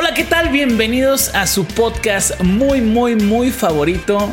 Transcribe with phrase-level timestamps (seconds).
[0.00, 0.50] Hola, ¿qué tal?
[0.50, 4.32] Bienvenidos a su podcast muy, muy, muy favorito,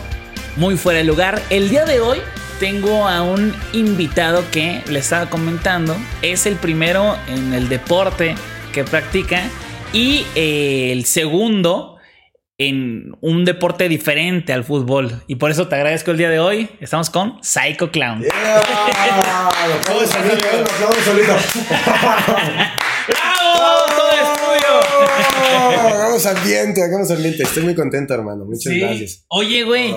[0.57, 1.41] muy fuera de lugar.
[1.49, 2.19] El día de hoy
[2.59, 8.35] tengo a un invitado que le estaba comentando, es el primero en el deporte
[8.73, 9.41] que practica
[9.91, 11.97] y eh, el segundo
[12.59, 15.23] en un deporte diferente al fútbol.
[15.25, 16.69] Y por eso te agradezco el día de hoy.
[16.79, 18.21] Estamos con Psycho Clown.
[18.21, 18.61] Yeah.
[19.79, 21.35] Aplausos solito, aplausos solito.
[26.15, 27.43] Hagamos ambiente, hagamos ambiente.
[27.43, 28.45] Estoy muy contento, hermano.
[28.45, 28.79] Muchas Sí.
[28.79, 29.25] gracias.
[29.27, 29.93] Oye, güey,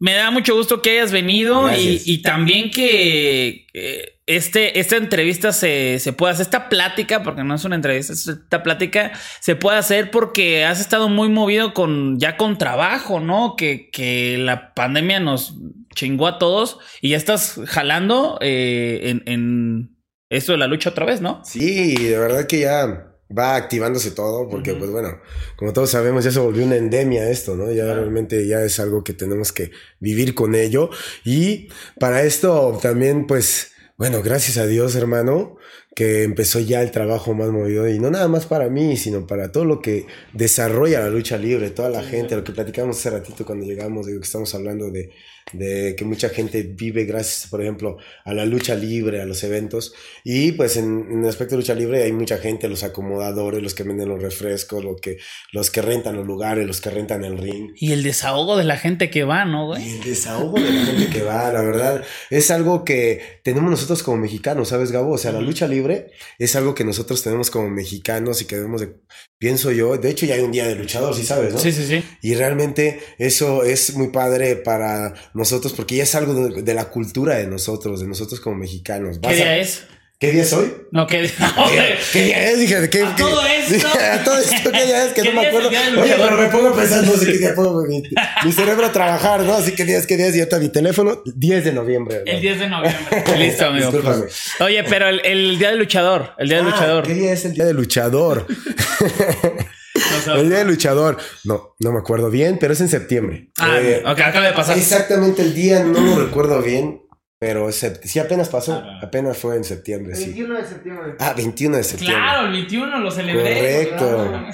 [0.00, 6.00] me da mucho gusto que hayas venido y, también que eh, este, esta entrevista se,
[6.00, 9.78] se pueda hacer, esta plática, porque no es una entrevista, es esta plática se puede
[9.78, 13.54] hacer porque has estado muy movido con ya con trabajo, ¿no?
[13.56, 15.54] Que, que la pandemia nos
[15.94, 19.96] chingó a todos y ya estás jalando eh, en, en
[20.28, 21.40] esto de la lucha otra vez, ¿no?
[21.44, 25.18] Sí, de verdad que ya va activándose todo, porque pues bueno,
[25.56, 27.70] como todos sabemos, ya se volvió una endemia esto, ¿no?
[27.72, 30.90] Ya realmente ya es algo que tenemos que vivir con ello.
[31.24, 35.56] Y para esto también, pues, bueno, gracias a Dios, hermano,
[35.94, 39.52] que empezó ya el trabajo más movido y no nada más para mí, sino para
[39.52, 42.34] todo lo que desarrolla la lucha libre, toda la Sí, gente, sí.
[42.34, 45.10] lo que platicamos hace ratito cuando llegamos, digo que estamos hablando de,
[45.52, 49.92] de que mucha gente vive gracias, por ejemplo, a la lucha libre, a los eventos.
[50.24, 53.74] Y pues en, en el aspecto de lucha libre hay mucha gente, los acomodadores, los
[53.74, 55.18] que venden los refrescos, los que,
[55.52, 57.72] los que rentan los lugares, los que rentan el ring.
[57.76, 59.86] Y el desahogo de la gente que va, ¿no, güey?
[59.86, 64.02] Y el desahogo de la gente que va, la verdad, es algo que tenemos nosotros
[64.02, 65.12] como mexicanos, ¿sabes, Gabo?
[65.12, 68.80] O sea, la lucha libre es algo que nosotros tenemos como mexicanos y que debemos
[68.80, 68.94] de,
[69.38, 71.58] pienso yo, de hecho ya hay un día de luchador, sí sabes, ¿no?
[71.58, 72.04] Sí, sí, sí.
[72.20, 76.86] Y realmente eso es muy padre para nosotros porque ya es algo de, de la
[76.86, 79.18] cultura de nosotros, de nosotros como mexicanos.
[79.20, 79.84] ¿Qué a- día es?
[80.18, 80.72] ¿Qué día es hoy?
[80.92, 81.30] No, ¿qué día?
[81.72, 82.58] ¿Qué, qué día es?
[82.60, 83.72] Dije, ¿qué, A qué- todo esto.
[83.74, 85.12] Dije, a todo esto, ¿qué día es?
[85.14, 85.68] Que ¿Qué no me acuerdo.
[85.68, 88.04] Oye, pero me pongo a pensar, no sé qué día pongo mi,
[88.44, 89.54] mi cerebro a trabajar, ¿no?
[89.54, 92.22] Así que día es, qué día es, y ahorita mi teléfono, 10 de noviembre.
[92.24, 92.40] El ¿no?
[92.40, 93.24] 10 de noviembre.
[93.36, 93.90] Listo, amigo.
[93.90, 94.26] Discúlpame.
[94.60, 96.34] Oye, pero el, el día del luchador.
[96.38, 97.04] El día del Ah, luchador.
[97.04, 98.46] ¿Qué día es el día del luchador?
[100.26, 101.18] El día del luchador.
[101.44, 103.50] No, no me acuerdo bien, pero es en septiembre.
[103.58, 104.76] Ah, Eh, ok, acaba de pasar.
[104.78, 107.02] Exactamente el día, no lo recuerdo bien,
[107.38, 110.26] pero sí apenas pasó, Ah, apenas fue en septiembre, sí.
[110.26, 111.12] 21 de septiembre.
[111.18, 112.18] Ah, 21 de septiembre.
[112.22, 113.42] Claro, el 21 lo celebré.
[113.42, 113.96] Correcto.
[114.28, 114.46] Claro.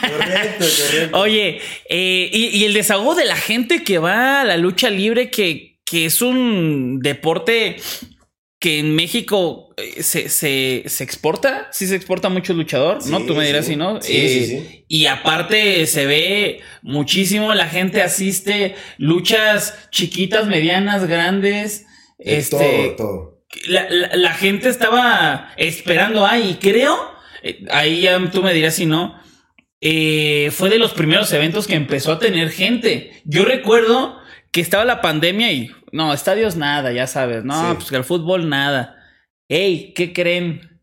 [0.00, 1.18] Correcto, correcto.
[1.18, 5.30] Oye, eh, y, y el desahogo de la gente que va a la lucha libre,
[5.30, 7.76] que, que es un deporte
[8.60, 13.24] que en México eh, se, se, se exporta, sí se exporta mucho luchador, ¿no?
[13.24, 13.72] Tú me dirás sí.
[13.72, 14.00] si no.
[14.02, 14.84] Sí, Eh, sí, sí.
[14.86, 21.86] Y aparte se ve muchísimo, la gente asiste, luchas chiquitas, medianas, grandes.
[22.18, 23.44] De Este, todo, todo.
[23.66, 26.98] la, la- la gente estaba esperando ahí, creo,
[27.42, 29.18] eh, ahí ya tú me dirás si no,
[29.80, 33.12] eh, fue de los primeros eventos que empezó a tener gente.
[33.24, 34.19] Yo recuerdo
[34.52, 37.74] que estaba la pandemia y, no, estadios nada, ya sabes, no, Sí.
[37.76, 38.96] pues que el fútbol nada.
[39.48, 40.80] Ey, ¿qué creen?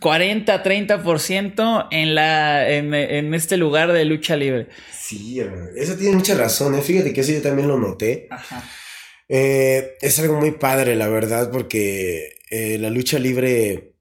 [0.00, 4.68] 40, 30% en, la, en, en este lugar de lucha libre.
[4.90, 5.68] Sí, hermano.
[5.76, 6.82] Eso tiene mucha razón, ¿eh?
[6.82, 8.26] Fíjate que eso yo también lo noté.
[8.30, 8.64] Ajá.
[9.28, 13.94] Eh, es algo muy padre, la verdad, porque eh, la lucha libre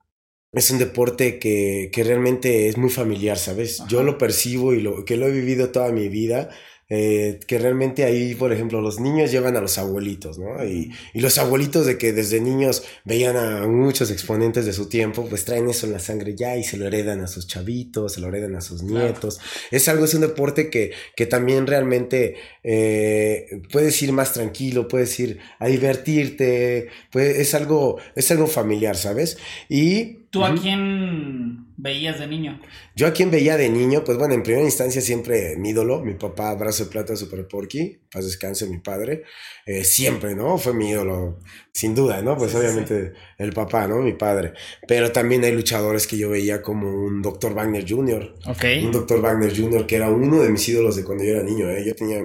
[0.51, 3.79] es un deporte que, que realmente es muy familiar, ¿sabes?
[3.81, 3.89] Ajá.
[3.89, 6.49] Yo lo percibo y lo que lo he vivido toda mi vida.
[6.93, 10.61] Eh, que realmente ahí, por ejemplo, los niños llevan a los abuelitos, ¿no?
[10.65, 15.25] Y, y los abuelitos de que desde niños veían a muchos exponentes de su tiempo,
[15.29, 18.19] pues traen eso en la sangre ya y se lo heredan a sus chavitos, se
[18.19, 19.05] lo heredan a sus Claro.
[19.05, 19.39] nietos.
[19.71, 25.17] Es algo, es un deporte que, que también realmente eh, puedes ir más tranquilo, puedes
[25.17, 29.37] ir a divertirte, pues es algo, es algo familiar, ¿sabes?
[29.69, 32.59] Y ¿Tú a quién veías de niño?
[32.95, 36.13] yo a quien veía de niño, pues bueno, en primera instancia siempre mi ídolo, mi
[36.13, 39.23] papá, brazo de plata, super porky, paz descanse mi padre,
[39.65, 40.57] eh, siempre, ¿no?
[40.57, 41.39] Fue mi ídolo,
[41.73, 42.37] sin duda, ¿no?
[42.37, 43.97] Pues Sí, sí, obviamente el papá, ¿no?
[44.01, 44.53] Mi padre.
[44.87, 47.53] Pero también hay luchadores que yo veía como un Dr.
[47.53, 48.63] Wagner Jr., Ok.
[48.83, 49.19] un Dr.
[49.21, 51.83] Wagner Jr., que era uno de mis ídolos de cuando yo era niño, ¿eh?
[51.85, 52.23] Yo tenía,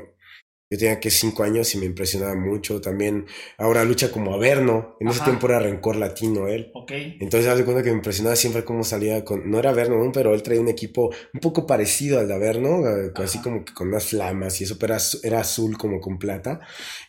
[0.71, 2.81] yo tenía que cinco años y me impresionaba mucho.
[2.81, 3.27] También
[3.59, 6.71] ahora lucha como Averno, en ese tiempo era Rencor Latino él.
[6.75, 6.91] Ok.
[7.21, 9.49] Entonces, haz de cuenta que me impresionaba siempre cómo salía con.
[9.51, 12.81] No era Averno aún, pero él traía un equipo un poco parecido al de Averno,
[12.89, 16.01] eh, así como que con unas flamas y eso, pero era, azu- era azul como
[16.01, 16.61] con plata.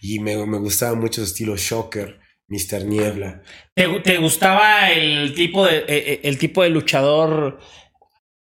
[0.02, 2.20] Y me, me gustaba mucho su estilo Shocker,
[2.50, 2.86] Mr.
[2.86, 3.42] Niebla.
[3.74, 7.60] ¿Te, te gustaba el tipo de eh, eh, el tipo de luchador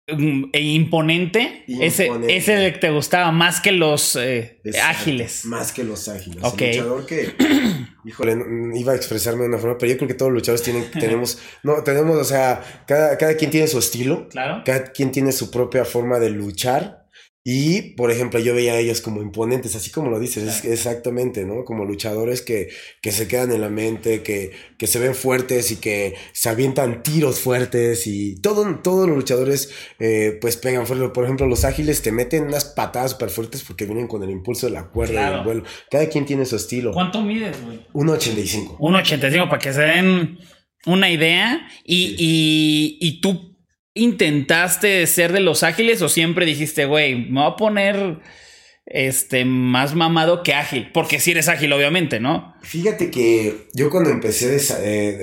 [0.09, 2.37] e imponente, ese, Imponente.
[2.37, 5.43] ese te gustaba más que los eh, ágiles.
[5.45, 6.41] Más que los ágiles.
[6.43, 6.61] Ok.
[6.61, 7.33] El luchador que,
[8.05, 10.63] híjole, n- iba a expresarme de una forma, pero yo creo que todos los luchadores
[10.63, 14.63] tienen, tenemos, no, tenemos, o sea, cada, cada quien tiene su estilo, Claro.
[14.65, 17.05] cada quien tiene su propia forma de luchar.
[17.49, 21.45] Y, por ejemplo, yo veía a ellos como imponentes, así como lo dices, es- exactamente,
[21.45, 21.63] ¿no?
[21.63, 22.67] Como luchadores que,
[23.01, 27.03] que se quedan en la mente, que, que se ven fuertes y que se avientan
[27.03, 31.07] tiros fuertes y todo, todos los luchadores eh, pues pegan fuerte.
[31.07, 34.65] Por ejemplo, los ágiles te meten unas patadas súper fuertes porque vienen con el impulso
[34.67, 35.37] de la cuerda y Claro.
[35.37, 35.63] el vuelo.
[35.89, 36.91] Cada quien tiene su estilo.
[36.91, 37.79] ¿Cuánto mides, güey?
[37.93, 38.77] 1.85.
[38.77, 40.37] 1.85 para que se den
[40.85, 41.65] una idea.
[41.85, 42.15] Y, Sí.
[42.19, 43.56] y, y tú
[43.97, 48.19] intentaste ser de los ágiles o siempre dijiste, güey, me voy a poner
[48.85, 50.89] este más mamado que ágil.
[50.93, 52.53] Porque si eres ágil, obviamente, ¿no?
[52.61, 54.61] Fíjate que yo cuando empecé, de,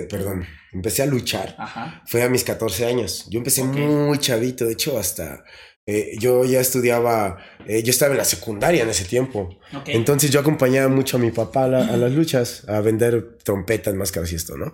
[0.02, 2.02] eh, perdón, empecé a luchar, Ajá.
[2.06, 3.26] fue a mis 14 años.
[3.30, 5.44] Yo empecé muy chavito, de hecho hasta
[5.86, 9.58] eh, yo ya estudiaba, eh, yo estaba en la secundaria en ese tiempo.
[9.86, 13.94] Entonces yo acompañaba mucho a mi papá a, la- a las luchas, a vender trompetas,
[13.94, 14.72] máscaras y esto, ¿no?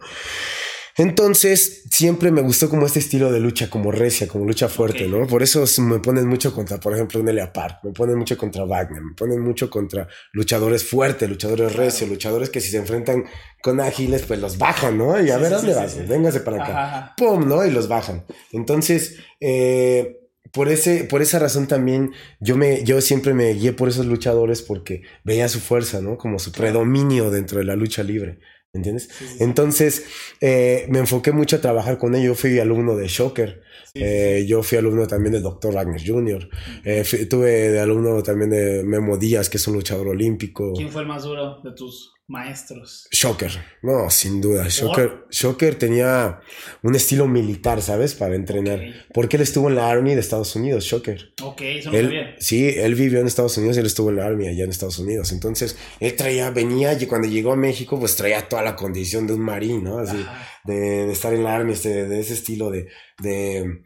[1.00, 5.08] Entonces siempre me gustó como este estilo de lucha, como recia, como lucha fuerte.
[5.08, 5.26] ¿no?
[5.26, 8.64] Por eso me ponen mucho contra, por ejemplo, un Elia Park, me ponen mucho contra
[8.64, 13.24] Wagner, me ponen mucho contra luchadores fuertes, luchadores recios, luchadores que si se enfrentan
[13.62, 15.18] con ágiles, pues los bajan, ¿no?
[15.20, 16.08] Y a Sí, ver, sí, ¿a ¿dónde sí, vas?
[16.08, 16.84] Véngase para acá.
[16.84, 17.14] Ajá.
[17.16, 17.48] ¡Pum!
[17.48, 17.64] ¿no?
[17.64, 18.24] Y los bajan.
[18.52, 20.18] Entonces, eh,
[20.52, 24.60] por, ese, por esa razón también yo, me, yo siempre me guié por esos luchadores
[24.62, 26.18] porque veía su fuerza, ¿no?
[26.18, 28.38] Como su predominio dentro de la lucha libre.
[28.72, 29.08] ¿Entiendes?
[29.10, 29.42] Sí, sí, sí.
[29.44, 30.04] Entonces,
[30.40, 32.26] eh, me enfoqué mucho a trabajar con ellos.
[32.28, 33.62] Yo fui alumno de Shocker.
[33.94, 35.74] Eh, yo fui alumno también del Dr.
[35.74, 36.48] Wagner Jr.
[36.84, 40.72] Eh, fui- tuve de alumno también de Memo Díaz, que es un luchador olímpico.
[40.76, 43.08] ¿Quién fue el más duro de tus maestros?
[43.10, 43.50] Shocker,
[43.82, 44.66] no, sin duda.
[44.68, 46.40] Shocker, Shocker tenía
[46.82, 48.14] un estilo militar, ¿sabes?
[48.14, 48.80] Para entrenar.
[49.12, 51.32] Porque él estuvo en la Army de Estados Unidos, Shocker.
[51.42, 52.34] Ok, eso no Él, sabía.
[52.38, 54.98] sí, él vivió en Estados Unidos y él estuvo en la Army allá en Estados
[54.98, 55.32] Unidos.
[55.32, 59.34] Entonces, él traía, venía y cuando llegó a México, pues traía toda la condición de
[59.34, 59.98] un marín, ¿no?
[59.98, 60.24] Así,
[60.64, 62.86] de estar en la Army, este, de ese estilo de,
[63.20, 63.82] de,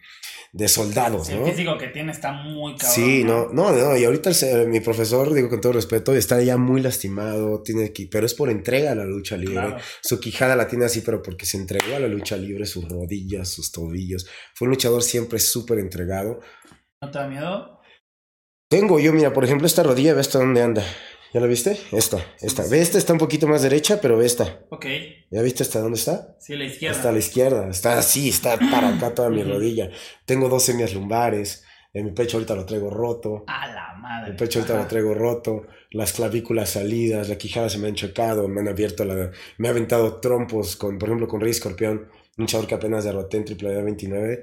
[0.54, 1.44] de soldados, Sí, ¿no?
[1.44, 2.94] El físico que tiene está muy cabrón.
[2.94, 6.56] Sí, no, no, no, y ahorita el mi profesor, digo con todo respeto, está ya
[6.56, 9.54] muy lastimado, tiene que, pero es por entrega a la lucha libre.
[9.54, 9.78] Claro.
[10.00, 13.48] Su quijada la tiene así, pero porque se entregó a la lucha libre, sus rodillas,
[13.48, 14.28] sus tobillos.
[14.54, 16.38] Fue un luchador siempre súper entregado.
[17.02, 17.80] ¿No te da miedo?
[18.70, 20.84] Tengo yo, mira, por ejemplo, esta rodilla, ve hasta dónde anda.
[21.34, 21.76] ¿Ya la viste?
[21.90, 22.64] Esta, esta.
[22.68, 24.60] Ve, esta está un poquito más derecha, pero ve esta.
[24.70, 24.86] Ok.
[25.32, 26.36] ¿Ya viste hasta dónde está?
[26.38, 26.96] Sí, la izquierda.
[26.96, 29.90] Hasta la izquierda, está así, está para acá toda mi rodilla.
[30.26, 33.42] Tengo dos semias lumbares, en mi pecho ahorita lo traigo roto.
[33.48, 34.30] A la madre.
[34.30, 34.82] El pecho ahorita Ajá.
[34.84, 39.04] lo traigo roto, las clavículas salidas, la quijada se me han chocado, me han abierto
[39.04, 39.32] la...
[39.58, 43.36] Me ha aventado trompos, con, por ejemplo, con Rey Escorpión, un chador que apenas derroté
[43.36, 44.42] en Triple A 29.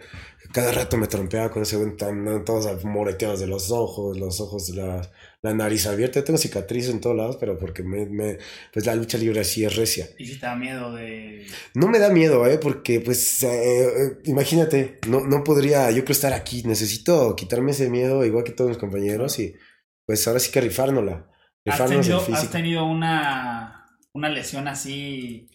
[0.53, 2.41] Cada rato me trompeaba con ese güey, tan- ¿no?
[2.43, 5.01] todos moreteados de los ojos, los ojos, la,
[5.41, 6.19] la nariz abierta.
[6.19, 8.37] Yo tengo cicatrices en todos lados, pero porque me, me-
[8.73, 10.07] pues la lucha libre así es recia.
[10.17, 11.45] Y si te da miedo de.
[11.73, 12.57] No me da miedo, ¿eh?
[12.57, 16.63] Porque, pues, eh, eh, imagínate, no, no podría yo creo estar aquí.
[16.63, 19.53] Necesito quitarme ese miedo, igual que todos mis compañeros, y
[20.05, 21.27] pues ahora sí que rifárnosla.
[21.65, 25.47] ¿Has tenido, el has tenido una, una lesión así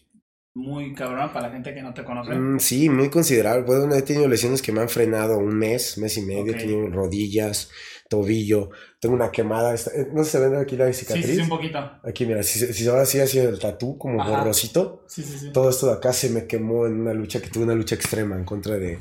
[0.57, 2.33] muy cabrón para la gente que no te conoce?
[2.33, 3.63] Mm, sí, muy considerable.
[3.63, 6.51] Bueno, he tenido lesiones que me han frenado un mes, mes y medio.
[6.53, 6.57] Ok.
[6.57, 7.69] He tenido rodillas,
[8.09, 8.71] tobillo.
[8.99, 9.75] Tengo una quemada.
[9.75, 11.25] eh, no se ve aquí la cicatriz.
[11.25, 11.77] sí, sí, un poquito.
[12.03, 14.31] Aquí, mira, si, si se va así, así el tatú, como Ajá.
[14.39, 15.03] borrosito.
[15.07, 15.51] Sí, sí, sí.
[15.51, 18.35] Todo esto de acá se me quemó en una lucha que tuve una lucha extrema
[18.35, 18.97] en contra de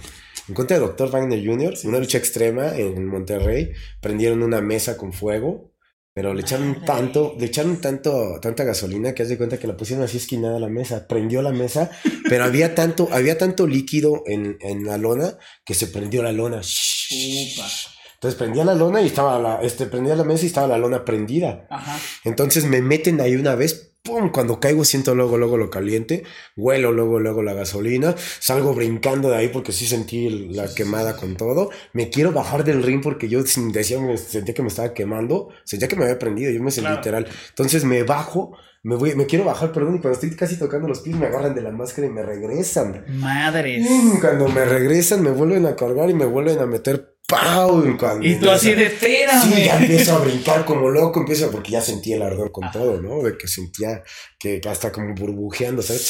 [0.49, 1.11] en contra de Dr.
[1.11, 5.73] Wagner Jr., una lucha extrema en Monterrey, prendieron una mesa con fuego,
[6.17, 9.77] pero le echaron tanto, le echaron tanto tanta gasolina que haz de cuenta que la
[9.77, 11.91] pusieron así esquinada a la mesa, prendió la mesa,
[12.27, 16.63] pero había tanto había tanto líquido en, en la lona que se prendió la lona.
[16.63, 17.69] Upa.
[18.17, 21.05] Entonces prendía la lona y estaba la este prendía la mesa y estaba la lona
[21.05, 21.67] prendida.
[21.71, 21.99] Ajá.
[22.25, 24.31] Entonces me meten ahí una vez, ¡pum!
[24.31, 26.23] Cuando caigo siento luego, luego lo caliente,
[26.57, 31.37] huelo luego, luego la gasolina, salgo brincando de ahí porque sí sentí la quemada con
[31.37, 31.71] todo.
[31.93, 35.89] Me quiero bajar del ring porque yo decía, me sentía que me estaba quemando, sentía
[35.89, 36.97] que me había prendido, yo me sentí Claro.
[37.01, 37.27] literal.
[37.51, 38.57] Entonces me bajo,
[38.87, 41.55] me voy, me quiero bajar, perdón, y cuando estoy casi tocando los pies me agarran
[41.55, 43.05] de la máscara y me regresan.
[43.09, 43.87] Madres.
[43.87, 44.21] ¡Pum!
[44.21, 47.85] Cuando me regresan me vuelven a cargar y me vuelven a meter ¡pau!
[47.85, 49.65] Y, cuando Y tú así de Sí, espérame.
[49.65, 52.75] ya empiezo a brincar como loco, empiezo porque ya sentí el ardor con Ajá.
[52.79, 53.23] todo, ¿no?
[53.25, 54.05] De que sentía
[54.39, 56.03] que hasta como burbujeando, ¿sabes?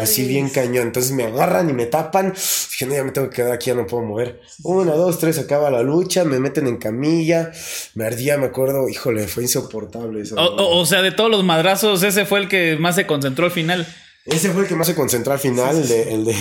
[0.00, 0.88] Así bien cañón.
[0.88, 2.32] Entonces me agarran y me tapan.
[2.32, 4.40] Dije, no, ya me tengo que quedar aquí, ya no puedo mover.
[4.62, 7.50] Una, dos, tres, acaba la lucha, me meten en camilla.
[7.94, 10.36] Me ardía, me acuerdo, híjole, fue insoportable eso.
[10.36, 13.44] O, o- o sea, de todos los madrazos, ese fue el que más se concentró
[13.46, 13.86] al final.
[14.24, 16.34] Ese fue el que más se concentró al final, el, de, el, de,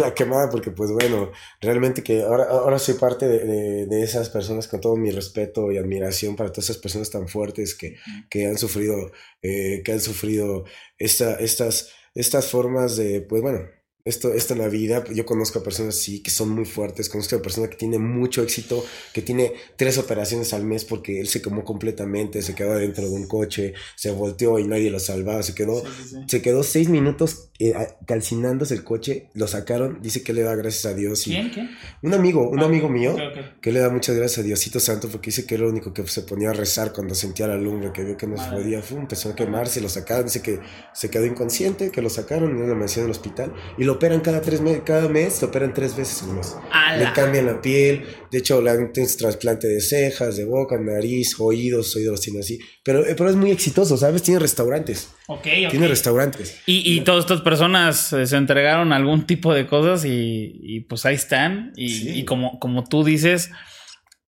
[0.00, 4.66] la quemada, porque pues bueno, realmente que ahora, ahora soy parte de, de, esas personas
[4.66, 7.94] con todo mi respeto y admiración para todas esas personas tan fuertes que,
[8.28, 9.12] que han sufrido,
[9.42, 10.64] eh, que han sufrido
[10.98, 13.60] esta, estas, estas formas de, pues bueno,
[14.08, 17.36] esto, esto en la vida, yo conozco a personas así que son muy fuertes, conozco
[17.36, 21.42] a personas que tienen mucho éxito, que tiene tres operaciones al mes porque él se
[21.42, 25.54] quemó completamente, se quedó dentro de un coche, se volteó y nadie lo salvaba, se
[25.54, 25.82] quedó,
[26.26, 27.74] se quedó seis minutos eh,
[28.06, 31.26] calcinándose el coche, lo sacaron, dice que le da gracias a Dios.
[31.26, 31.70] Y ¿Quién?
[32.02, 33.16] Un amigo, un ah, amigo mío,
[33.60, 36.06] que le da muchas gracias a Diosito Santo porque dice que era lo único que
[36.06, 39.30] se ponía a rezar cuando sentía la lumbre, que vio que no se podía, empezó
[39.30, 40.60] a quemarse, lo sacaron, dice que
[40.94, 44.40] se quedó inconsciente, que lo sacaron en una mansión del hospital y lo operan cada
[44.40, 46.56] tres meses, cada mes, lo operan tres veces al mes.
[46.98, 51.94] Le cambian la piel, de hecho le han trasplante de cejas, de boca, nariz, oídos,
[51.96, 54.22] oídos los tiene así, pero, eh, pero es muy exitoso, ¿sabes?
[54.22, 55.10] Tiene restaurantes.
[55.26, 56.60] Ok, Tiene restaurantes.
[56.64, 61.04] Y, y todas estas personas eh, se entregaron algún tipo de cosas y, y pues
[61.04, 61.72] ahí están.
[61.76, 63.50] Y, y, como, como tú dices,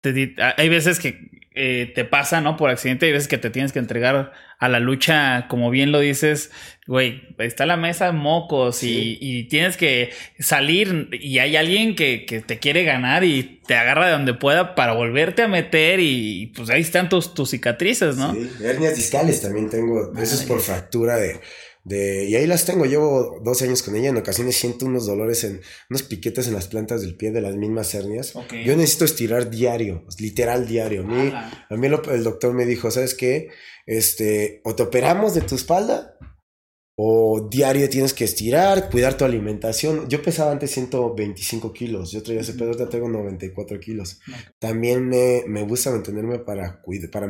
[0.03, 1.17] te, hay veces que
[1.53, 2.57] eh, te pasa, ¿no?
[2.57, 5.99] Por accidente, hay veces que te tienes que entregar a la lucha, como bien lo
[5.99, 6.53] dices,
[6.87, 12.85] güey, está la mesa mocos y, tienes que salir y hay alguien que, te quiere
[12.85, 17.09] ganar y te agarra de donde pueda para volverte a meter y, pues ahí están
[17.09, 18.33] tus, tus cicatrices, ¿no?
[18.33, 21.41] Sí, hernias discales también tengo, eso es por fractura de
[21.91, 25.43] de, y ahí las tengo, llevo 12 años con ella, en ocasiones siento unos dolores
[25.43, 28.33] en unos piquetes en las plantas del pie de las mismas hernias.
[28.65, 31.03] Yo necesito estirar diario, literal diario.
[31.03, 33.49] A mí, a mí el doctor me dijo, ¿sabes qué?
[33.87, 36.17] Este, o te operamos de tu espalda
[36.95, 40.09] o diario tienes que estirar, cuidar tu alimentación.
[40.09, 44.21] Yo pesaba antes 125 kilos, yo traía ese peso, ahorita tengo 94 kilos.
[44.61, 47.29] También me, me, gusta mantenerme para, para,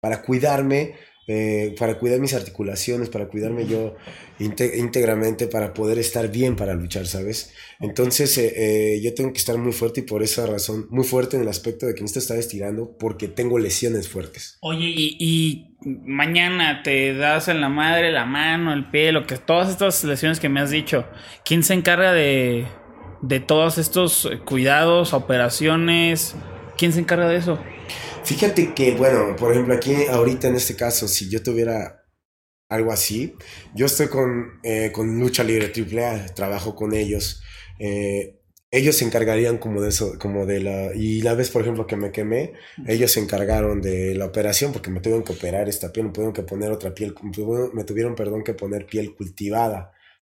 [0.00, 0.96] para cuidarme
[1.28, 3.96] eh, para cuidar mis articulaciones, para cuidarme yo
[4.38, 7.52] íntegramente, para poder estar bien para luchar, ¿sabes?
[7.80, 8.52] Entonces eh,
[8.94, 11.48] eh, yo tengo que estar muy fuerte y por esa razón, muy fuerte en el
[11.48, 14.58] aspecto de que necesito estar estirando porque tengo lesiones fuertes.
[14.60, 19.68] Oye, y, mañana te das en la madre, la mano, el pie, lo que todas
[19.68, 21.06] estas lesiones que me has dicho,
[21.44, 22.66] ¿quién se encarga de,
[23.22, 26.36] de todos estos cuidados, operaciones?
[26.78, 27.58] ¿Quién se encarga de eso?
[28.26, 32.02] Fíjate que, bueno, por ejemplo, aquí ahorita en este caso, si yo tuviera
[32.68, 33.36] algo así,
[33.72, 37.40] yo estoy con, eh, con Lucha Libre AAA, trabajo con ellos.
[37.78, 38.40] Eh,
[38.72, 40.92] ellos se encargarían como de eso, como de la...
[40.92, 42.54] Y la vez, por ejemplo, que me quemé,
[42.88, 46.34] ellos se encargaron de la operación porque me tuvieron que operar esta piel, me tuvieron
[46.34, 47.14] que poner otra piel,
[47.74, 49.92] me tuvieron, perdón, que poner piel cultivada.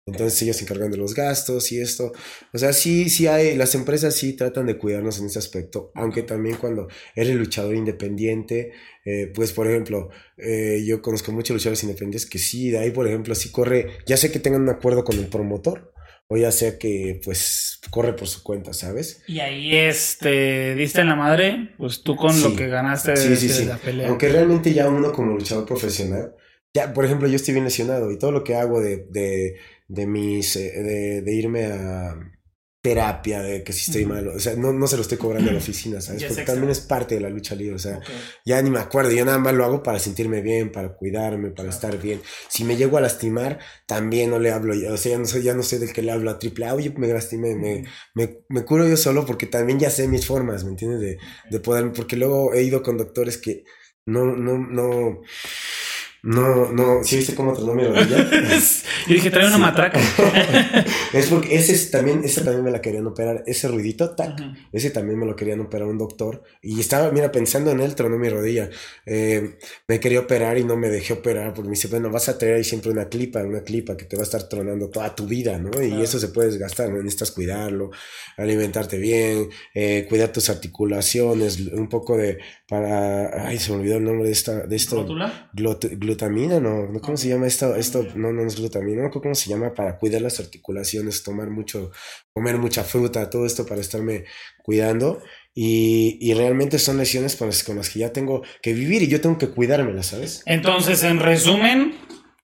[0.07, 2.13] Entonces ellos se encargan de los gastos y esto.
[2.53, 6.23] O sea, sí, sí hay, las empresas sí tratan de cuidarnos en ese aspecto, aunque
[6.23, 6.87] también cuando
[7.17, 8.73] eres luchador independiente,
[9.05, 13.09] eh, pues por ejemplo, eh, yo conozco muchos luchadores independientes que sí, de ahí por
[13.09, 15.93] ejemplo, sí corre, ya sé que tengan un acuerdo con el promotor,
[16.29, 19.23] o ya sea que pues corre por su cuenta, ¿sabes?
[19.27, 23.77] Y ahí este diste en la madre, pues tú con lo que ganaste de, la
[23.77, 24.09] pelea.
[24.09, 26.35] Aunque realmente ya uno como luchador profesional,
[26.75, 29.57] ya por ejemplo yo estoy bien lesionado y todo lo que hago de de
[29.89, 32.17] mis, eh, de, de, irme a
[32.83, 35.51] terapia, de que si estoy malo mal, o sea, no, no, se lo estoy cobrando
[35.51, 36.23] a la oficina, ¿sabes?
[36.23, 38.01] Porque también es parte de la lucha libre, o sea,
[38.45, 41.71] ya ni me acuerdo, yo nada más lo hago para sentirme bien, para cuidarme, para
[41.71, 42.21] estar bien.
[42.49, 45.55] Si me llego a lastimar, también no le hablo, o sea, ya no soy, ya
[45.55, 48.65] no sé del que le hablo a triple A, oye, me lastimé, me, me, me,
[48.65, 51.01] curo yo solo porque también ya sé mis formas, ¿me entiendes?
[51.01, 51.19] De,
[51.51, 53.65] de poder, porque luego he ido con doctores que
[54.07, 55.23] no, no, no,
[56.27, 58.29] no, no, ¿sí viste cómo tronó mi rodilla?
[59.07, 60.01] Yo dije, trae una matraca.
[61.13, 64.37] es porque ese también, ese también me la querían operar, ese ruidito, tac,
[64.73, 66.43] ese también me lo querían operar un doctor.
[66.63, 68.69] Y estaba, mira, pensando en él, tronó mi rodilla.
[69.05, 69.57] Eh,
[69.87, 72.57] me quería operar y no me dejé operar porque me dice, bueno, vas a traer
[72.57, 75.59] ahí siempre una clipa, una clipa que te va a estar tronando toda tu vida,
[75.59, 75.81] ¿no?
[75.81, 76.97] Y eso se puede desgastar, ¿no?
[76.97, 77.93] necesitas cuidarlo,
[78.37, 84.05] alimentarte bien, eh, cuidar tus articulaciones, un poco de, para, ay, se me olvidó el
[84.05, 85.07] nombre de esta, de esto
[86.17, 87.77] glutamina, no, no ¿cómo se llama esto?
[87.77, 91.93] Esto no, no es glutamina, no cómo se llama para cuidar las articulaciones, tomar mucho,
[92.33, 94.25] comer mucha fruta, todo esto para estarme
[94.63, 95.23] cuidando.
[95.55, 99.09] Y, y realmente son lesiones con las, con las que ya tengo que vivir y
[99.09, 100.43] yo tengo que cuidármelas, ¿sabes?
[100.45, 101.95] Entonces, en resumen,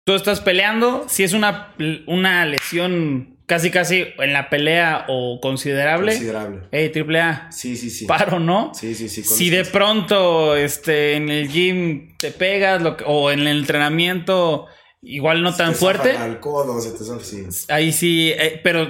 [0.04, 1.74] tú estás peleando, si es una,
[2.06, 6.12] una lesión casi casi en la pelea o considerable.
[6.12, 6.68] Considerable.
[6.70, 7.52] Ey, triple A.
[7.52, 8.06] Sí, sí, sí.
[8.06, 8.72] Paro, ¿no?
[8.72, 9.22] Sí, sí, sí.
[9.22, 14.68] Si de pronto este, en el gym te pegas o en el entrenamiento
[15.02, 16.16] igual no tan fuerte.
[16.16, 17.44] Al codo, se te sí.
[17.68, 18.88] Ahí sí, eh, pero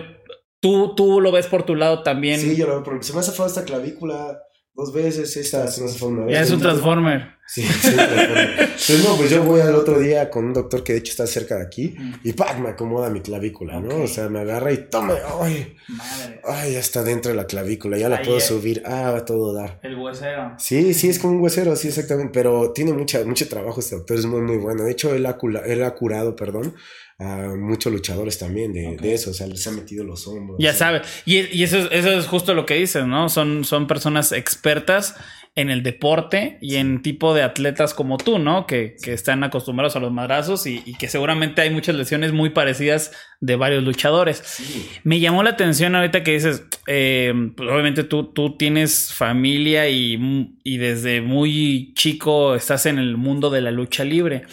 [0.60, 2.38] tú, tú lo ves por tu lado también.
[2.38, 4.38] Sí, yo lo veo porque se me ha zafado esta clavícula
[4.74, 6.34] dos veces, esta se me ha zafado una vez.
[6.36, 7.34] Ya es un transformer.
[7.52, 11.00] Sí, sí, Pues no, pues yo voy al otro día con un doctor que de
[11.00, 12.14] hecho está cerca de aquí mm.
[12.24, 12.58] y ¡pac!
[12.58, 14.04] me acomoda mi clavícula, ¿no?
[14.04, 15.76] O sea, me agarra y tome, ¡ay!
[15.86, 16.40] Madre.
[16.44, 16.72] ¡Ay!
[16.72, 19.10] Ya está dentro de la clavícula, ya la puedo subir, ¡ah!
[19.10, 19.78] Va a todo dar.
[19.82, 20.54] El huesero.
[20.58, 22.32] Sí, sí, es como un huesero, sí, exactamente.
[22.32, 24.84] Pero tiene mucha, mucho trabajo este doctor, es muy, muy bueno.
[24.84, 26.74] De hecho, él ha, él ha curado, perdón,
[27.18, 30.56] a muchos luchadores también de, de, eso, o sea, les ha metido los hombros.
[30.58, 33.28] Ya sabe, y, y, eso, eso es justo lo que dices, ¿no?
[33.28, 35.16] Son, son personas expertas
[35.54, 38.66] en el deporte y en tipo de atletas como tú, ¿no?
[38.66, 42.50] Que, que están acostumbrados a los madrazos y, y, que seguramente hay muchas lesiones muy
[42.50, 45.00] parecidas de varios luchadores.
[45.04, 50.56] Me llamó la atención ahorita que dices, eh, pues obviamente tú, tú tienes familia y,
[50.64, 54.44] y desde muy chico estás en el mundo de la lucha libre.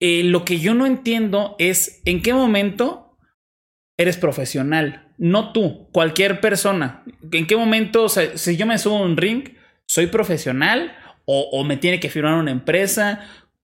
[0.00, 3.16] Eh, lo que yo no entiendo es en qué momento
[3.96, 5.14] eres profesional.
[5.18, 7.04] No tú, cualquier persona.
[7.30, 9.55] ¿En qué momento, o sea, si yo me subo a un ring,
[9.86, 13.20] soy profesional o, me tiene que firmar una empresa?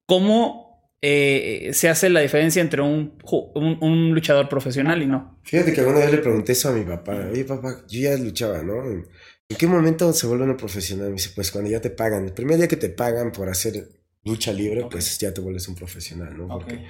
[0.07, 5.39] ¿Cómo eh, se hace la diferencia entre un, un, luchador profesional y no?
[5.45, 7.29] Fíjate que alguna vez le pregunté eso a mi papá.
[7.31, 8.83] Oye, papá, yo ya luchaba, ¿no?
[8.85, 11.09] ¿En qué momento se vuelve uno profesional?
[11.09, 12.25] Me dice, pues cuando ya te pagan.
[12.25, 13.89] El primer día que te pagan por hacer
[14.25, 16.49] lucha libre, pues ya te vuelves un profesional, ¿no?
[16.49, 16.87] Porque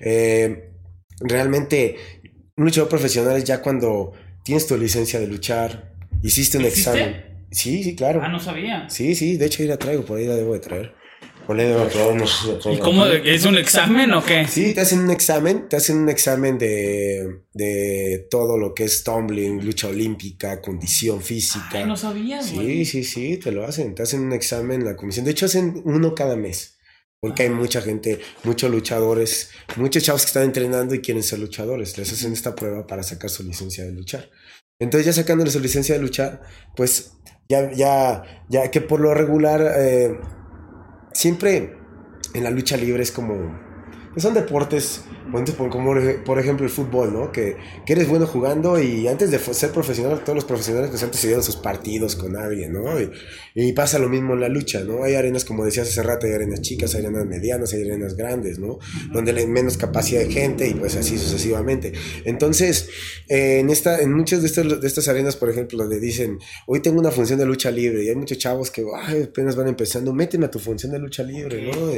[0.00, 0.72] eh,
[1.20, 1.96] realmente
[2.56, 4.12] un luchador profesional es ya cuando
[4.44, 7.29] tienes tu licencia de luchar, hiciste un examen.
[7.50, 8.20] Sí, sí, claro.
[8.22, 8.88] Ah, no sabía.
[8.88, 11.00] Sí, sí, de hecho ahí la traigo, por ahí la debo de traer.
[12.72, 13.06] ¿Y cómo?
[13.06, 14.46] ¿Es un examen o qué?
[14.46, 19.02] Sí, te hacen un examen, te hacen un examen de, de todo lo que es
[19.02, 21.78] tumbling, lucha olímpica, condición física.
[21.78, 24.96] Ay, no sabía, Sí, sí, sí, te lo hacen, te hacen un examen en la
[24.96, 25.24] comisión.
[25.24, 26.76] De hecho, hacen uno cada mes.
[27.20, 31.98] Porque hay mucha gente, muchos luchadores, muchos chavos que están entrenando y quieren ser luchadores.
[31.98, 34.30] Les hacen esta prueba para sacar su licencia de luchar.
[34.78, 36.40] Entonces ya sacándole su licencia de luchar,
[36.74, 37.12] pues
[37.50, 40.20] ya, ya, ya que por lo regular eh,
[41.12, 41.76] siempre
[42.32, 43.34] en la lucha libre es como
[44.12, 45.02] pues son deportes,
[45.70, 47.30] como por ejemplo el fútbol, ¿no?
[47.30, 51.20] Que, que, eres bueno jugando y antes de ser profesional, todos los profesionales pues antes
[51.20, 52.86] se dieron sus partidos con alguien, ¿no?
[53.54, 55.04] Y, pasa lo mismo en la lucha, ¿no?
[55.04, 58.58] Hay arenas, como decías hace rato, hay arenas chicas, hay arenas medianas, hay arenas grandes,
[58.58, 58.80] ¿no?
[59.12, 61.92] Donde hay menos capacidad de gente y pues así sucesivamente.
[62.24, 62.88] Entonces,
[63.28, 66.80] eh, en, esta, en muchas de estas, de estas arenas, por ejemplo, le dicen, hoy
[66.80, 68.84] tengo una función de lucha libre y hay muchos chavos que
[69.22, 71.92] apenas van empezando, méteme a tu función de lucha libre, ¿no?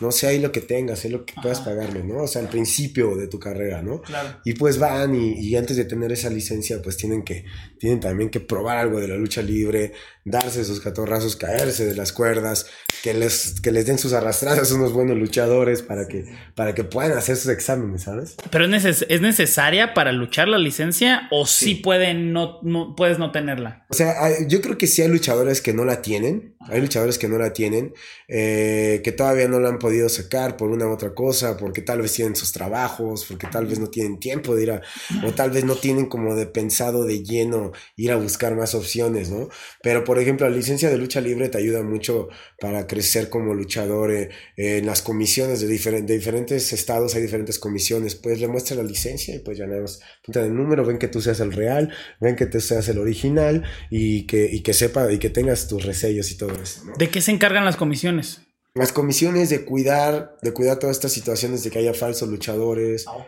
[0.00, 2.22] No sé ahí lo que tengas, sé lo que puedas pagarme, ¿no?
[2.22, 4.00] O sea, al principio de tu carrera, ¿no?
[4.02, 4.40] Claro.
[4.44, 7.44] Y pues van y, y, antes de tener esa licencia, pues tienen que,
[7.78, 9.92] tienen también que probar algo de la lucha libre,
[10.30, 12.66] darse sus catorrazos, caerse de las cuerdas,
[13.02, 17.16] que les, que les den sus arrastradas unos buenos luchadores para que, para que puedan
[17.16, 18.36] hacer sus exámenes, ¿sabes?
[18.50, 23.30] Pero es, ¿es necesaria para luchar la licencia o sí, pueden no, no, puedes no
[23.30, 23.86] tenerla?
[23.88, 24.14] O sea,
[24.46, 27.52] yo creo que sí hay luchadores que no la tienen, hay luchadores que no la
[27.52, 27.94] tienen,
[28.26, 32.02] eh, que todavía no la han podido sacar por una u otra cosa, porque tal
[32.02, 34.82] vez tienen sus trabajos, porque tal vez no tienen tiempo de ir a,
[35.24, 39.30] o tal vez no tienen como de pensado de lleno ir a buscar más opciones,
[39.30, 39.48] ¿no?
[39.82, 42.28] Pero por ejemplo, la licencia de lucha libre te ayuda mucho
[42.60, 48.14] para crecer como luchador eh, en las comisiones de, de, diferentes estados, hay diferentes comisiones,
[48.14, 51.08] pues le muestra la licencia y pues ya nada más punta el número, ven que
[51.08, 55.12] tú seas el real, ven que tú seas el original y que, y que sepa
[55.12, 56.82] y que tengas tus resellos y todo eso.
[56.98, 58.40] ¿De qué se encargan las comisiones?
[58.78, 63.26] Las comisiones de cuidar, de cuidar todas estas situaciones de que haya falsos luchadores, ah,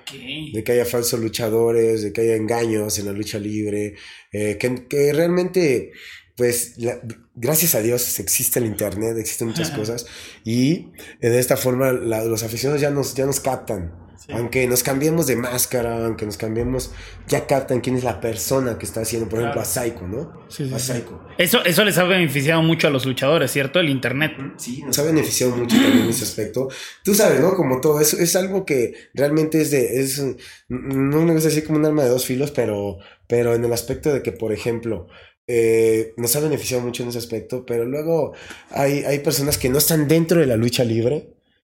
[0.53, 3.95] de que haya falsos luchadores, de que haya engaños en la lucha libre,
[4.33, 5.91] eh, que, que, realmente,
[6.41, 6.77] pues,
[7.35, 10.07] gracias a Dios existe el internet, existen muchas cosas
[10.43, 10.87] y
[11.21, 13.93] de esta forma los aficionados ya nos, ya nos captan.
[14.33, 16.93] Aunque nos cambiemos de máscara, aunque nos cambiemos,
[17.29, 20.47] ya captan quién es la persona que está haciendo, por ejemplo, a Psycho, ¿no?
[20.75, 21.21] a Psycho.
[21.37, 23.81] Eso, eso les ha beneficiado mucho a los luchadores, ¿cierto?
[23.81, 24.33] El internet.
[24.57, 26.69] Sí, nos ha beneficiado mucho también en ese aspecto.
[27.03, 27.55] Tú sabes, ¿no?
[27.55, 30.23] Como todo eso, es algo que realmente es de, es,
[30.69, 34.13] no me gusta decir como un arma de dos filos, pero, pero en el aspecto
[34.13, 35.09] de que, por ejemplo,
[35.53, 38.35] eh, nos ha beneficiado mucho en ese aspecto, pero luego
[38.71, 41.35] hay, hay personas que no están dentro de la lucha libre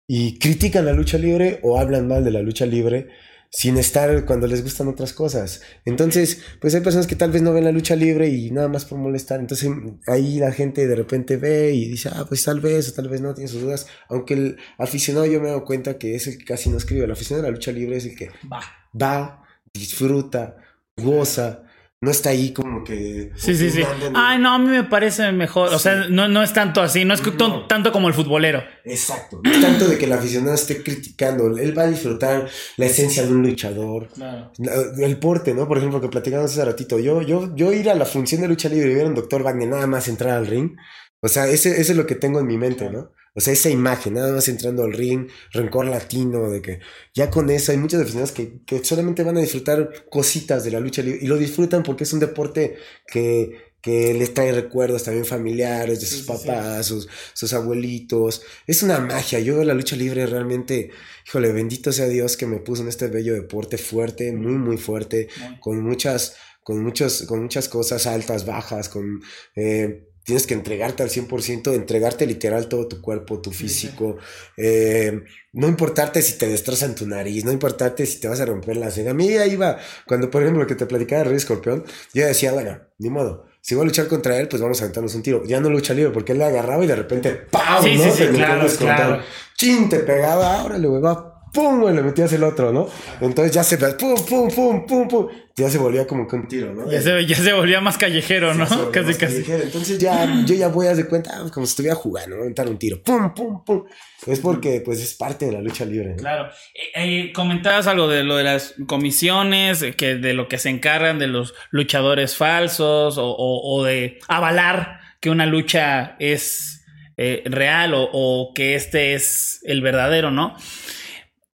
[0.06, 3.08] y critican la lucha libre o hablan mal de la lucha libre
[3.50, 5.62] sin estar cuando les gustan otras cosas.
[5.86, 8.84] Entonces, pues hay personas que tal vez no ven la lucha libre y nada más
[8.84, 9.40] por molestar.
[9.40, 9.70] Entonces
[10.06, 13.22] ahí la gente de repente ve y dice, ah, pues tal vez o tal vez
[13.22, 13.86] no, tiene sus dudas.
[14.10, 17.06] Aunque el aficionado yo me doy cuenta que es el que casi no escribe.
[17.06, 18.60] El aficionado de la lucha libre es el que va,
[19.00, 20.56] va disfruta,
[20.94, 21.64] goza
[22.02, 23.30] no está ahí como que.
[23.36, 23.80] Sí, sí, sí.
[24.12, 25.72] Ay, no, a mí me parece mejor.
[25.72, 27.22] O sea, no, no es tanto así, no es
[27.68, 28.60] tanto como el futbolero.
[28.84, 29.40] Exacto.
[29.44, 31.56] No es tanto de que el aficionado esté criticando.
[31.56, 34.08] Él va a disfrutar la esencia de un luchador.
[34.08, 34.50] Claro.
[34.98, 35.68] El porte, ¿no?
[35.68, 36.98] Por ejemplo, que platicamos hace ratito.
[36.98, 39.44] Yo, yo, yo ir a la función de lucha libre y ver a un doctor
[39.44, 40.72] Wagner nada más entrar al ring.
[41.20, 43.12] O sea, ese, ese es lo que tengo en mi mente, ¿no?
[43.34, 46.80] O sea, esa imagen, nada más entrando al ring, rencor latino, de que
[47.14, 50.80] ya con eso hay muchos aficionados que, que solamente van a disfrutar cositas de la
[50.80, 55.26] lucha libre y lo disfrutan porque es un deporte que, que les trae recuerdos también
[55.26, 58.42] familiares de sus papás, Sus, sus abuelitos.
[58.66, 59.40] Es una magia.
[59.40, 60.90] Yo veo la lucha libre realmente,
[61.26, 65.28] híjole, bendito sea Dios que me puso en este bello deporte fuerte, muy, muy fuerte,
[65.60, 69.20] con muchas, con muchos, con muchas cosas altas, bajas, con
[69.56, 74.16] eh, tienes que entregarte al 100%, entregarte literal todo tu cuerpo, tu físico,
[74.56, 78.76] eh, no importarte si te destrozan tu nariz, no importarte si te vas a romper
[78.76, 79.10] la ceja.
[79.10, 82.26] A mí ya iba, cuando por ejemplo lo que te platicaba de Rey Escorpión, yo
[82.26, 85.22] decía, bueno, ni modo, si voy a luchar contra él, pues vamos a aventarnos un
[85.22, 85.44] tiro.
[85.44, 87.82] Ya no lucha libre porque él le agarraba y de repente, ¡pam!
[87.82, 88.04] Sí, ¿no?
[88.04, 89.22] sí, sí, claro, claro.
[89.56, 89.88] ¡Chin!
[89.88, 91.88] Te pegaba, órale, güey, va, ¡pum!
[91.90, 92.88] Y le metías el otro, ¿no?
[93.20, 95.28] Entonces ya se, ¡pum, pum, pum, pum, pum!
[95.54, 96.90] Ya se volvía como que un tiro, ¿no?
[96.90, 98.66] Ya se, ya se volvía más callejero, ¿no?
[98.66, 99.34] Sí, casi, más casi.
[99.42, 99.62] callejero.
[99.64, 102.42] Entonces ya, yo ya voy a de cuenta, ah, como si estuviera jugando, ¿no?
[102.42, 103.02] Aventar un tiro.
[103.02, 103.84] ¡Pum, pum, pum!
[104.26, 106.16] Es porque, pues, es parte de la lucha libre, ¿no?
[106.16, 106.46] Claro.
[106.74, 106.92] Eh,
[107.26, 111.18] eh, comentabas algo de lo de las comisiones, eh, que de lo que se encargan
[111.18, 116.84] de los luchadores falsos o, o- o de avalar que una lucha es
[117.18, 120.56] eh, real o, o que este es el verdadero, ¿no?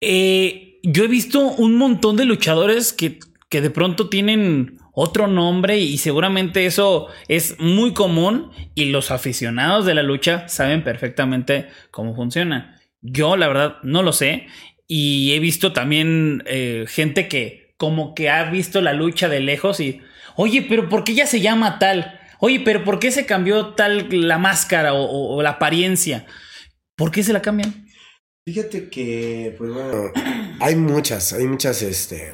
[0.00, 5.78] Eh, yo he visto un montón de luchadores que, que de pronto tienen otro nombre
[5.78, 12.14] y seguramente eso es muy común y los aficionados de la lucha saben perfectamente cómo
[12.14, 12.80] funciona.
[13.00, 14.46] Yo la verdad no lo sé
[14.87, 19.78] y he visto también eh, gente que como que ha visto la lucha de lejos
[19.78, 20.00] y,
[20.37, 22.18] oye, pero ¿por qué ya se llama tal?
[22.40, 26.26] Oye, pero ¿por qué se cambió tal la máscara o, o- o la apariencia?
[26.96, 27.87] ¿Por qué se la cambian?
[28.48, 30.11] Fíjate que, pues bueno,
[30.58, 32.32] hay muchas, hay muchas, este,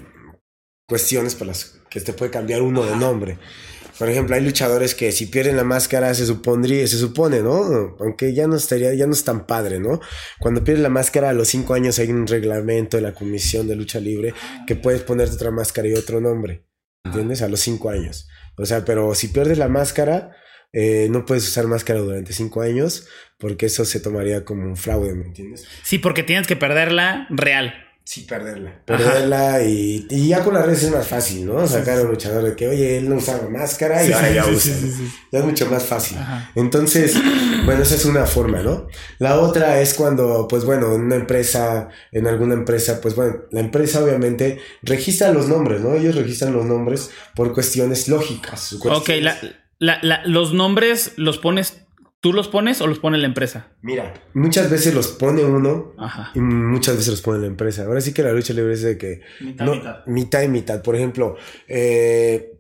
[0.89, 3.37] cuestiones por las que te puede cambiar uno de nombre.
[3.99, 7.97] Por ejemplo, hay luchadores que si pierden la máscara se supondría, se supone, ¿no?
[7.99, 9.99] Aunque ya no estaría, ya no es tan padre, ¿no?
[10.39, 13.75] Cuando pierdes la máscara a los cinco años hay un reglamento de la Comisión de
[13.75, 14.35] Lucha Libre
[14.69, 16.69] que puedes ponerte otra máscara y otro nombre,
[17.05, 17.43] ¿entiendes?
[17.43, 18.29] A los cinco años.
[18.57, 20.31] O sea, pero si pierdes la máscara,
[20.75, 23.07] eh, no puedes usar máscara durante cinco años
[23.39, 25.65] porque eso se tomaría como un fraude, ¿me entiendes?
[25.83, 27.73] Sí, porque tienes que perderla real.
[28.07, 28.83] Sí, perderla.
[28.85, 31.67] Perderla y, y ya con las redes es más fácil, ¿no?
[31.67, 34.75] Sacar a un luchador de que, oye, él no usaba máscara y ahora ya usa.
[35.33, 36.19] Ya es mucho más fácil.
[36.19, 36.51] Ajá.
[36.55, 37.15] Entonces,
[37.65, 38.89] bueno, esa es una forma, ¿no?
[39.19, 43.61] La otra es cuando, pues bueno, en una empresa, en alguna empresa, pues bueno, la
[43.61, 45.95] empresa obviamente registra los nombres, ¿no?
[45.95, 48.75] Ellos registran los nombres por cuestiones lógicas.
[48.75, 49.39] Ok, cuestiones- la,
[49.85, 51.87] la- la- los nombres los pones,
[52.21, 53.73] ¿tú los pones o los pone la empresa?
[53.83, 56.31] Mira, muchas veces los pone uno Ajá.
[56.35, 57.85] y muchas veces los pone la empresa.
[57.85, 60.07] Ahora sí que la lucha libre es de que Mitad, no, mitad.
[60.07, 60.83] mitad y mitad.
[60.83, 61.37] Por ejemplo,
[61.69, 62.53] eh,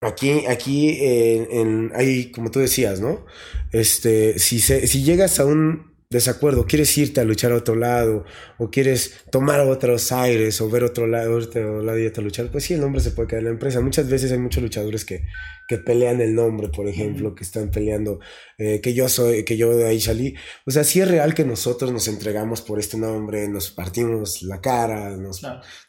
[0.00, 3.24] aquí, aquí eh, en, hay, como tú decías, ¿no?
[3.72, 8.24] Este, si, se, si llegas a un desacuerdo, quieres irte a luchar a otro lado,
[8.58, 12.64] o quieres tomar otros aires, o ver otro lado, otro lado y a luchar, pues
[12.64, 13.80] sí, el nombre se puede quedar en la empresa.
[13.80, 15.24] Muchas veces hay muchos luchadores que,
[15.66, 18.20] que pelean el nombre, por ejemplo, que están peleando,
[18.58, 20.34] eh, que yo soy, que yo de ahí salí.
[20.66, 24.60] O sea, sí es real que nosotros nos entregamos por este nombre, nos partimos la
[24.60, 25.42] cara, nos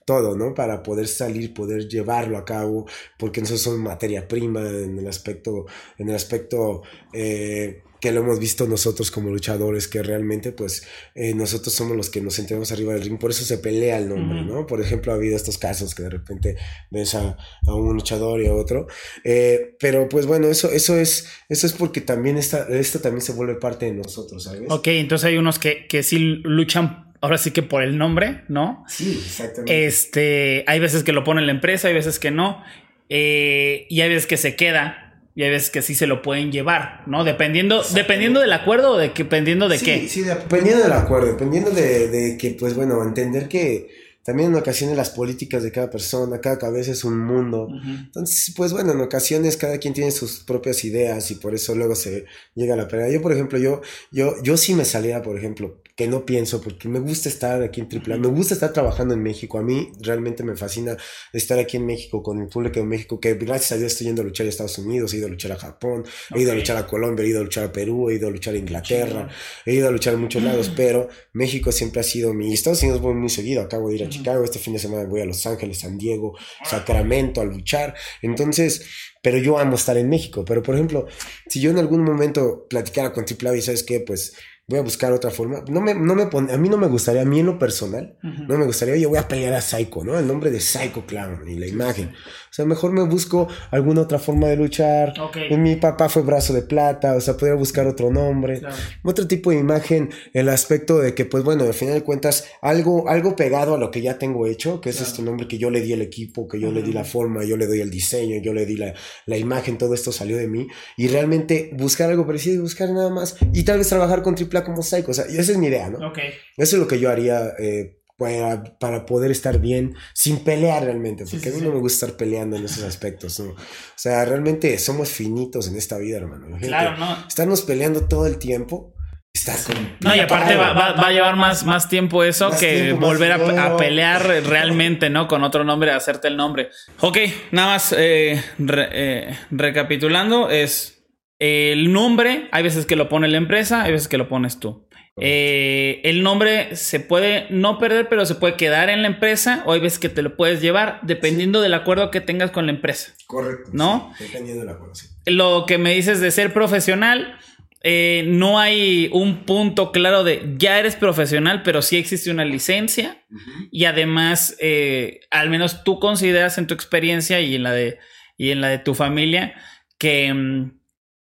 [0.06, 0.54] todo, ¿no?
[0.54, 5.66] Para poder salir, poder llevarlo a cabo, porque nosotros somos materia prima en el aspecto,
[5.98, 6.84] en el aspecto
[7.14, 12.10] eh, que lo hemos visto nosotros como luchadores, que realmente, pues, eh, nosotros somos los
[12.10, 14.44] que nos sentimos arriba del ring, por eso se pelea el nombre.
[14.44, 14.68] ¿no?
[14.68, 16.56] Por ejemplo, ha habido estos casos que de repente
[16.92, 18.88] ves a, a un luchador y a otro,
[19.24, 23.34] eh, pero pues bueno, eso, eso es, eso es porque también esta, esto también se
[23.34, 24.62] vuelve parte de nosotros, ¿sabes?
[24.70, 28.84] Ok, entonces hay unos que, que sí luchan, ahora sí que por el nombre, ¿no?
[28.88, 29.86] Sí, exactamente.
[29.88, 32.64] Este, hay veces que lo pone la empresa, hay veces que no.
[33.10, 35.05] eh, y hay veces que se queda.
[35.36, 37.26] Y hay veces que sí se lo pueden llevar, ¿no?
[37.26, 40.08] Dependiendo, dependiendo del acuerdo o de que, dependiendo de sí, qué.
[40.08, 43.90] Sí, dependiendo del acuerdo, dependiendo de, de que, pues bueno, entender que
[44.26, 47.68] también en ocasiones las políticas de cada persona, cada cabeza es un mundo.
[47.86, 51.94] Entonces, pues bueno, en ocasiones cada quien tiene sus propias ideas y por eso luego
[51.94, 53.08] se llega a la pelea.
[53.12, 56.90] Yo, por ejemplo, yo, yo, yo sí me salía, por ejemplo, que no pienso, porque
[56.90, 59.58] me gusta estar aquí en AAA, me gusta estar trabajando en México.
[59.58, 60.98] A mí realmente me fascina
[61.32, 64.22] estar aquí en México con el público de México, que gracias a Dios estoy yendo
[64.22, 66.04] a luchar a Estados Unidos, he ido a luchar a Japón,
[66.34, 68.32] he ido a luchar a Colombia, he ido a luchar a Perú, he ido a
[68.32, 69.30] luchar a Inglaterra,
[69.66, 72.50] he ido a luchar en muchos lados, pero México siempre ha sido mi.
[72.50, 73.62] y Estados Unidos voy muy seguido.
[73.62, 74.10] Acabo de ir a.
[74.10, 77.96] Chicago, este fin de semana voy a Los Ángeles, San Diego, Sacramento a luchar.
[78.22, 78.86] Entonces,
[79.22, 80.46] pero yo amo estar en México.
[80.46, 81.08] Pero por ejemplo,
[81.48, 84.34] si yo en algún momento platicara con AAA y sabes qué, pues
[84.68, 85.64] voy a buscar otra forma.
[85.68, 88.18] No me, no me pone, a mí no me gustaría, a mí en lo personal,
[88.22, 90.18] no me gustaría, yo voy a pelear a Psycho, ¿no?
[90.18, 92.14] El nombre de Psycho Clown y la imagen.
[92.56, 95.14] O sea, mejor me busco alguna otra forma de luchar.
[95.58, 98.62] Mi papá fue brazo de plata, o sea, podría buscar otro nombre,
[99.04, 103.10] otro tipo de imagen, el aspecto de que, pues bueno, al final de cuentas, algo,
[103.10, 105.82] algo pegado a lo que ya tengo hecho, que es este nombre que yo le
[105.82, 108.54] di al equipo, que yo le di la forma, yo le doy el diseño, yo
[108.54, 108.94] le di la,
[109.26, 110.66] la imagen, todo esto salió de mí.
[110.96, 113.36] Y realmente buscar algo parecido y buscar nada más.
[113.52, 115.12] Y tal vez trabajar con AAA como Psycho.
[115.12, 116.08] O sea, esa es mi idea, ¿no?
[116.08, 116.20] Ok.
[116.56, 121.26] Eso es lo que yo haría eh, para, para, poder estar bien sin pelear realmente.
[121.30, 123.52] Porque a mí no me gusta estar peleando en esos aspectos, ¿no?
[123.52, 123.56] O
[123.96, 126.58] sea, realmente somos finitos en esta vida, hermano.
[126.60, 127.28] claro, ¿no?
[127.28, 128.94] Estarnos peleando todo el tiempo.
[129.34, 129.54] Está
[130.00, 134.26] no, y aparte va, va, a llevar más, más tiempo eso que volver a, pelear
[134.46, 135.28] realmente, ¿no?
[135.28, 136.70] Con otro nombre, hacerte el nombre.
[137.02, 137.18] Ok,
[137.52, 140.96] nada más eh, eh, recapitulando, es
[141.40, 144.85] el nombre, hay veces que lo pone la empresa, hay veces que lo pones tú.
[145.18, 149.72] Eh, el nombre se puede no perder, pero se puede quedar en la empresa o
[149.72, 153.14] hay veces que te lo puedes llevar dependiendo del acuerdo que tengas con la empresa.
[153.28, 153.70] Correcto.
[153.72, 154.14] ¿No?
[154.20, 154.94] dependiendo del acuerdo,
[155.26, 157.40] Lo que me dices de ser profesional,
[157.82, 163.24] eh, no hay un punto claro de ya eres profesional, pero sí existe una licencia
[163.72, 168.00] y además, eh, al menos tú consideras en tu experiencia y en la de,
[168.38, 169.54] y en la de tu familia
[169.98, 170.72] que mm,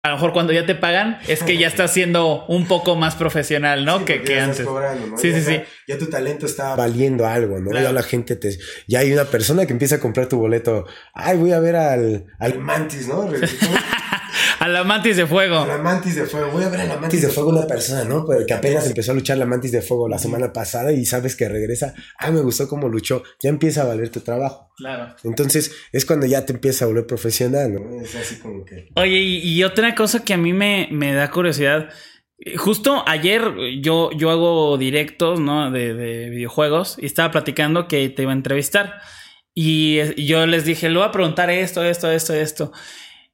[0.09, 3.15] a lo mejor cuando ya te pagan es que ya estás siendo un poco más
[3.15, 4.05] profesional, ¿no?
[4.05, 4.67] que, que antes.
[5.17, 5.61] Sí, sí, sí.
[5.87, 7.73] Ya tu talento está valiendo algo, ¿no?
[7.73, 8.59] Ya la gente te.
[8.87, 10.87] Ya hay una persona que empieza a comprar tu boleto.
[11.15, 13.29] Ay, voy a ver al, al Mantis, ¿no?
[14.61, 15.59] a la mantis de fuego.
[15.59, 16.51] A la mantis de fuego.
[16.51, 18.27] Voy a ver a la mantis de fuego una persona, ¿no?
[18.27, 21.37] Pero que apenas empezó a luchar la mantis de fuego la semana pasada y sabes
[21.37, 21.95] que regresa.
[22.19, 23.23] Ah, me gustó cómo luchó.
[23.41, 24.68] Ya empieza a valer tu trabajo.
[24.79, 25.15] Claro.
[25.25, 28.01] Entonces es cuando ya te empieza a volver profesional, ¿no?
[28.01, 28.89] Es así como que.
[28.95, 31.91] Oye, y, otra cosa que a mí me, me da curiosidad.
[32.57, 33.43] Justo ayer
[33.81, 35.73] yo, yo hago directos, ¿no?
[35.73, 39.01] De, de videojuegos y estaba platicando que te iba a entrevistar.
[39.53, 42.73] Y yo les dije, le voy a preguntar esto, esto, esto, esto.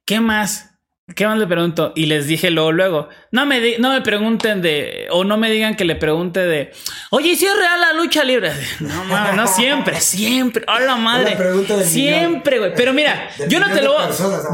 [0.05, 0.74] ¿Qué más?
[1.13, 1.93] ¿Qué más le pregunto?
[1.95, 5.75] Y les dije luego, luego, no me, no me pregunten de, o no me digan
[5.75, 6.71] que le pregunte de,
[7.11, 8.51] oye, si es real la lucha libre?
[8.79, 11.37] No, mames, no siempre, siempre, hola madre.
[11.83, 12.73] Siempre, güey.
[12.75, 13.95] Pero mira, yo no te lo,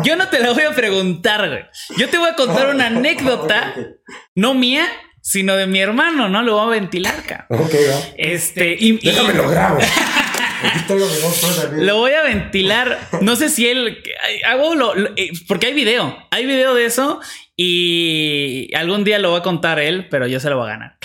[0.04, 1.64] yo no te lo voy a preguntar, güey.
[1.98, 3.74] Yo te voy a contar una anécdota,
[4.36, 4.86] no mía,
[5.22, 6.42] sino de mi hermano, ¿no?
[6.42, 7.66] Lo voy a ventilar, cabrón.
[7.66, 7.76] Ok,
[8.18, 9.80] Este, y, Déjame lo grabo.
[11.78, 13.10] lo voy a ventilar.
[13.22, 14.02] No sé si él.
[14.46, 16.18] Hago lo, eh, porque hay video.
[16.32, 17.20] Hay video de eso.
[17.56, 20.98] Y algún día lo va a contar él, pero yo se lo voy a ganar.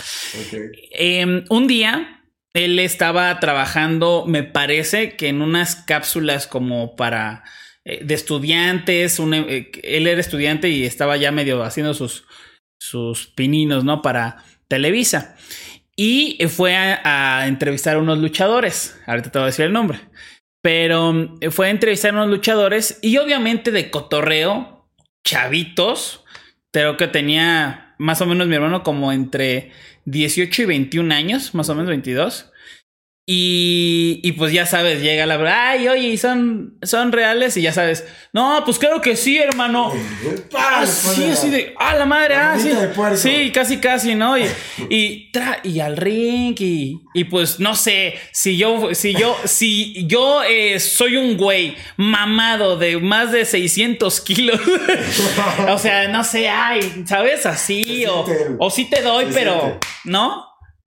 [0.93, 2.23] Em, un día
[2.55, 7.45] él estaba trabajando, me parece que en unas cápsulas como para
[7.87, 9.21] eh, de estudiantes.
[9.21, 12.25] Eh, él era estudiante y estaba ya medio haciendo sus,
[12.81, 14.03] sus pininos, ¿no?
[14.03, 15.37] Para Televisa.
[15.97, 19.01] Y fue a, entrevistar a unos luchadores.
[19.07, 20.01] Ahorita te voy a decir el nombre.
[20.61, 24.87] Pero mm, fue a entrevistar a unos luchadores y obviamente de cotorreo,
[25.25, 26.25] chavitos.
[26.71, 29.73] Creo que tenía más o menos mi hermano como entre
[30.05, 32.53] 18 y 21 años, más o menos 22.
[33.29, 37.57] Y, y, pues ya sabes, llega la ay, oye, son, son reales?
[37.57, 39.93] Y ya sabes, no, pues claro que sí, hermano.
[40.55, 42.71] Ah, sí, así de, ah, la madre, ah, sí.
[43.17, 44.39] Sí, casi, casi, ¿no?
[44.39, 44.45] Y,
[44.91, 50.07] y, tra y al ring, y, y, pues no sé, si yo, si yo, si
[50.07, 54.61] yo eh, soy un güey mamado de más de 600 kilos,
[55.69, 57.45] o sea, no sé, ay, ¿sabes?
[57.45, 58.25] Así, o,
[58.61, 60.46] o sí te doy, pero, ¿no?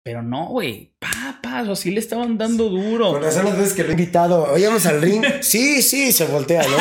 [0.03, 0.93] Pero no, güey.
[0.99, 3.13] Papas, o así le estaban dando duro.
[3.13, 5.25] Con razón las veces que lo he invitado, vayamos al ring.
[5.43, 6.77] Sí, sí, se voltea, ¿no?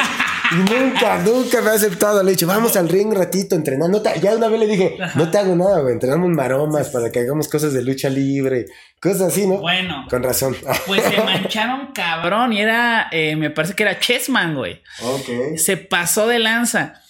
[0.52, 2.24] Y nunca, nunca me ha aceptado.
[2.24, 4.02] Le he dicho, vamos al ring ratito, entrenando.
[4.22, 5.94] ya una vez le dije, no te hago nada, güey.
[5.94, 8.66] Entrenamos maromas para que hagamos cosas de lucha libre.
[9.02, 9.58] Cosas así, ¿no?
[9.58, 10.06] Bueno.
[10.10, 10.56] Con razón.
[10.88, 12.54] Pues se mancharon cabrón.
[12.54, 14.82] Y era, eh, me parece que era Chessman, güey.
[15.04, 15.58] Ok.
[15.58, 17.02] Se pasó de lanza.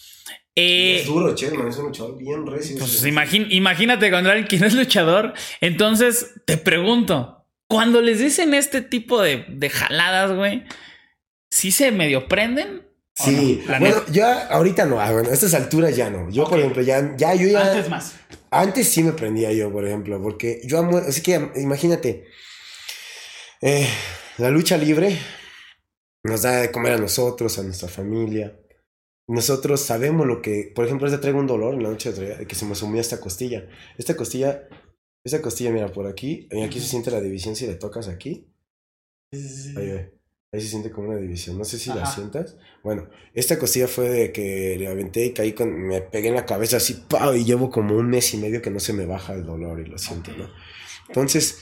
[0.55, 2.77] Eh, es duro, che, es un luchador bien recio.
[2.77, 5.33] Pues imagínate cuando alguien que no es luchador.
[5.61, 10.65] Entonces, te pregunto, cuando les dicen este tipo de, jaladas, güey,
[11.51, 12.87] ¿sí se medio prenden?
[13.15, 16.29] Sí, bueno, yo ahorita no, a estas alturas ya no.
[16.31, 17.71] Yo, por ejemplo, ya, ya yo ya.
[17.71, 18.15] Antes más.
[18.49, 20.97] Antes sí me prendía yo, por ejemplo, porque yo amo.
[20.97, 22.27] Así que imagínate,
[23.61, 23.87] eh,
[24.37, 25.17] la lucha libre
[26.23, 28.58] nos da de comer a nosotros, a nuestra familia
[29.29, 32.55] nosotros sabemos lo que, por ejemplo, yo traigo un dolor en la noche de que
[32.55, 33.67] se me sumió esta costilla.
[33.95, 34.67] Esta costilla,
[35.23, 38.51] esta costilla, mira, por aquí, y aquí se siente la división si le tocas aquí.
[39.31, 40.09] Ahí.
[40.51, 41.59] Ahí se siente como una división.
[41.59, 42.57] No sé si la sientas.
[42.83, 45.79] Bueno, esta costilla fue de que le aventé y caí con.
[45.79, 47.35] Me pegué en la cabeza así, ¡pau!
[47.35, 49.85] Y llevo como un mes y medio que no se me baja el dolor y
[49.85, 50.49] lo siento, ¿no?
[51.07, 51.59] Entonces,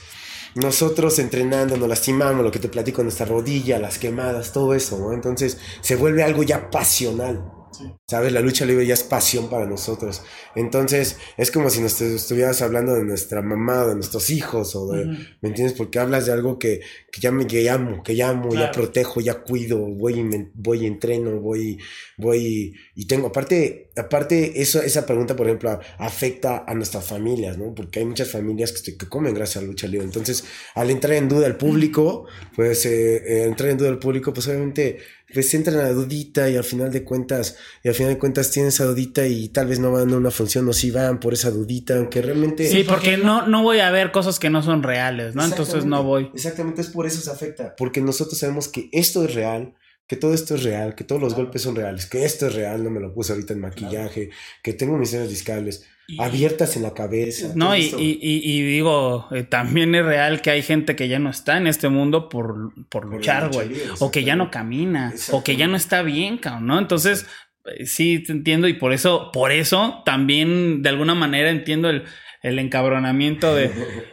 [0.54, 5.12] nosotros entrenando nos lastimamos, lo que te platico, nuestra rodilla, las quemadas, todo eso, ¿no?
[5.12, 7.57] Entonces, se vuelve algo ya pasional.
[8.06, 8.32] ¿Sabes?
[8.32, 10.22] La lucha libre ya es pasión para nosotros.
[10.54, 15.06] Entonces, es como si nos estuvieras hablando de nuestra mamá, de nuestros hijos, o de,
[15.40, 15.76] ¿me entiendes?
[15.76, 19.42] Porque hablas de algo que, que ya me que llamo, que llamo, ya protejo, ya
[19.42, 21.78] cuido, voy y, voy y entreno, voy,
[22.16, 27.74] voy y tengo, aparte, aparte, eso, esa pregunta, por ejemplo, afecta a nuestras familias, ¿no?
[27.74, 30.06] Porque hay muchas familias que, que comen gracias a la lucha libre.
[30.06, 34.32] Entonces, al entrar en duda el público, pues, eh, eh, entrar en duda el público,
[34.32, 34.98] pues obviamente
[35.32, 38.50] pues entra en la dudita y al final de cuentas, y al final de cuentas
[38.50, 41.34] tienen esa dudita y tal vez no van a una función o si van por
[41.34, 42.68] esa dudita, aunque realmente...
[42.68, 45.44] Sí, porque no, no voy a ver cosas que no son reales, ¿no?
[45.44, 46.30] Entonces no voy.
[46.34, 49.74] Exactamente, es por eso se afecta, porque nosotros sabemos que esto es real,
[50.06, 52.82] que todo esto es real, que todos los golpes son reales, que esto es real,
[52.82, 54.30] no me lo puse ahorita en maquillaje,
[54.62, 55.84] que tengo mis señas discales
[56.16, 57.52] abiertas en la cabeza.
[57.54, 61.58] No, y, y, digo, eh, también es real que hay gente que ya no está
[61.58, 63.72] en este mundo por, por luchar, güey.
[63.98, 66.78] O que ya no camina, o que ya no está bien, cabrón, ¿no?
[66.78, 67.26] Entonces,
[67.66, 72.04] eh, sí, te entiendo, y por eso, por eso también de alguna manera entiendo el,
[72.42, 73.70] el encabronamiento de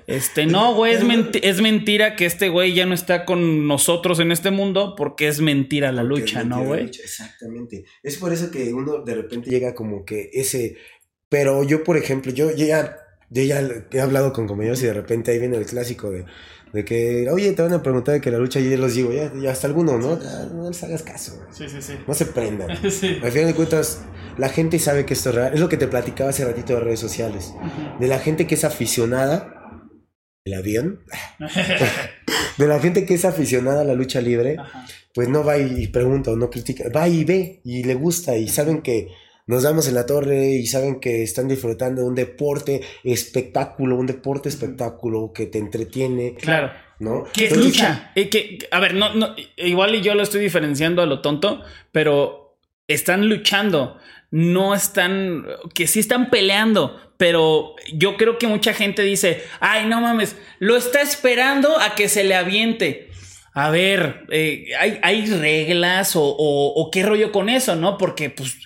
[0.08, 1.04] este no güey es,
[1.44, 5.42] es mentira que este güey ya no está con nosotros en este mundo porque es
[5.42, 10.06] mentira la lucha no güey exactamente es por eso que uno de repente llega como
[10.06, 10.78] que ese
[11.36, 12.96] pero yo, por ejemplo, yo, ya,
[13.30, 16.24] ya he hablado con compañeros y de repente ahí viene el clásico de,
[16.72, 19.12] de que, oye, te van a preguntar de que la lucha, y yo les digo,
[19.12, 20.18] ya, ya hasta alguno, ¿no?
[20.54, 21.38] no les hagas caso.
[21.52, 21.96] Sí, sí, sí.
[22.08, 22.72] No se prendan.
[22.72, 24.04] Al final de cuentas,
[24.38, 25.54] la gente sabe que esto es real.
[25.54, 27.54] Es lo que te platicaba hace ratito de redes sociales.
[28.00, 29.82] De la gente que es aficionada,
[30.46, 31.02] ¿el avión?
[32.58, 34.56] de la gente que es aficionada a la lucha libre,
[35.14, 38.48] pues no va y pregunta o no critica, va y ve y le gusta y
[38.48, 39.10] saben que
[39.48, 44.08] nos damos en la torre y saben que están disfrutando de un deporte espectáculo, un
[44.08, 46.36] deporte espectáculo que te entretiene.
[46.36, 46.72] Claro.
[46.98, 47.26] ¿No?
[47.34, 48.12] Que es lucha.
[48.16, 52.58] Eh, que, a ver, no, no, igual yo lo estoy diferenciando a lo tonto, pero
[52.88, 53.98] están luchando.
[54.32, 60.02] No están, que sí están peleando, pero yo creo que mucha gente dice, ay, no
[60.02, 63.10] mames, lo está esperando a que se le aviente.
[63.54, 67.98] A ver, eh, ¿hay, ¿hay, reglas o, o, qué rollo con eso, no?
[67.98, 68.65] Porque pues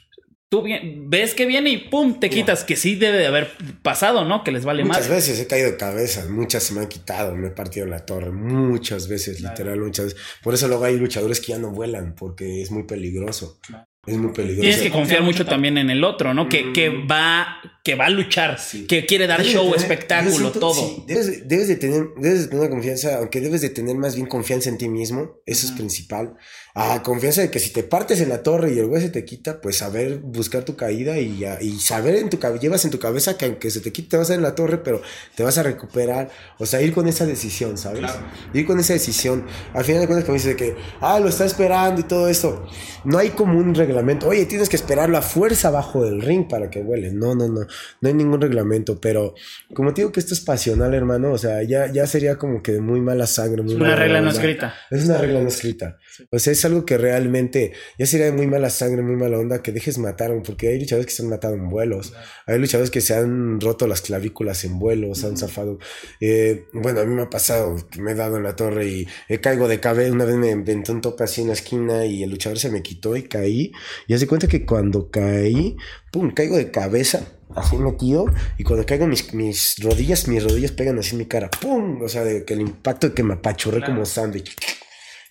[0.50, 0.64] tú
[1.06, 3.52] ves que viene y pum, te quitas, que sí debe de haber
[3.84, 4.44] pasado, ¿no?
[4.44, 4.98] Que les vale más.
[4.98, 8.06] Muchas veces he caído de cabeza, muchas se me han quitado, me he partido la
[8.06, 10.20] torre, muchas veces, literal, muchas veces.
[10.44, 13.60] Por eso luego hay luchadores que ya no vuelan, porque es muy peligroso.
[14.08, 14.62] Es muy peligroso.
[14.62, 16.50] Tienes que confiar mucho también en el otro, ¿no?
[16.50, 17.08] Que, que mm.
[17.12, 18.58] va, que va a luchar,
[18.88, 21.04] que quiere dar show, espectáculo, todo.
[21.06, 24.70] debes, debes, de tener, debes de tener confianza, aunque debes de tener más bien confianza
[24.70, 26.38] en ti mismo, eso es principal
[26.82, 29.26] a confianza de que si te partes en la torre y el güey se te
[29.26, 33.00] quita, pues saber buscar tu caída y, y saber en tu cabeza, llevas en tu
[33.00, 35.02] cabeza que aunque se te quite te vas a ir en la torre, pero
[35.36, 36.30] te vas a recuperar.
[36.58, 38.10] O sea, ir con esa decisión, ¿sabes?
[38.54, 39.46] Ir con esa decisión.
[39.74, 42.66] Al final de cuentas, como dices de que, ah, lo está esperando y todo esto.
[43.04, 44.30] No hay como un reglamento.
[44.30, 47.12] Oye, tienes que esperarlo a fuerza abajo del ring para que vuele.
[47.12, 47.68] No, no, no.
[48.02, 49.02] No hay ningún reglamento.
[49.02, 49.36] Pero
[49.74, 52.72] como te digo que esto es pasional, hermano, o sea, ya, ya sería como que
[52.72, 53.64] de muy mala sangre.
[53.66, 54.76] es una regla no escrita.
[54.90, 55.98] Es una regla no escrita.
[56.32, 59.62] O sea, es algo que realmente ya sería de muy mala sangre, muy mala onda
[59.62, 62.14] que dejes matar, porque hay luchadores que se han matado en vuelos,
[62.46, 65.80] hay luchadores que se han roto las clavículas en vuelos, han zafado.
[66.22, 69.40] Eh, bueno, a mí me ha pasado me he dado en la torre y he
[69.40, 72.30] caigo de cabeza, una vez me inventé un tope así en la esquina y el
[72.30, 73.72] luchador se me quitó y caí.
[74.08, 75.76] Y hace cuenta que cuando caí,
[76.12, 78.26] pum, caigo de cabeza así metido
[78.58, 82.02] y cuando caigo mis, mis rodillas, mis rodillas pegan así en mi cara, ¡pum!
[82.02, 84.56] O sea, de que el impacto de que me apachurré como sándwich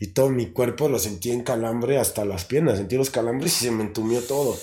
[0.01, 3.65] y todo mi cuerpo lo sentí en calambre hasta las piernas, sentí los calambres y
[3.65, 4.57] se me entumió todo.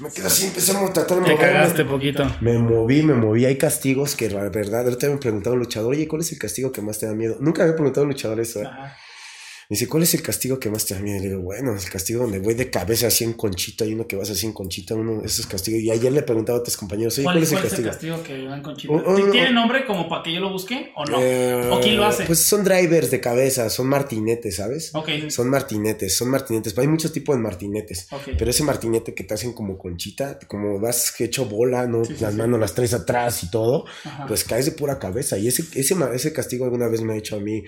[0.00, 2.24] Me quedé así, empecé a tratar de cagaste poquito.
[2.40, 3.44] Me moví, me moví.
[3.44, 6.72] Hay castigos que la verdad, ahorita me preguntado un luchador, oye, ¿cuál es el castigo
[6.72, 7.36] que más te da miedo?
[7.40, 8.62] Nunca había preguntado a un luchador eso.
[8.62, 8.68] ¿eh?
[9.70, 11.18] Me dice, ¿cuál es el castigo que más te da miedo?
[11.18, 14.04] Y le digo, bueno, el castigo donde voy de cabeza así en conchita, hay uno
[14.04, 15.80] que vas así en conchita, uno de esos castigos.
[15.80, 17.88] Y ayer le preguntaba a tus compañeros, ¿cuál, es el castigo?
[17.88, 18.92] castigo que van conchita?
[19.30, 21.18] ¿Tiene nombre como para que yo lo busque o no?
[21.76, 22.24] ¿O quién lo hace?
[22.24, 24.92] Pues son drivers de cabeza, son martinetes, ¿sabes?
[24.92, 25.08] Ok.
[25.28, 26.76] Son martinetes, son martinetes.
[26.76, 28.08] Hay muchos tipos de martinetes.
[28.36, 32.02] Pero ese martinete que te hacen como conchita, como vas hecho bola, ¿no?
[32.18, 33.84] las manos las traes atrás y todo,
[34.26, 35.38] pues caes de pura cabeza.
[35.38, 37.62] Y ese, ese, ese castigo alguna vez me ha hecho a mí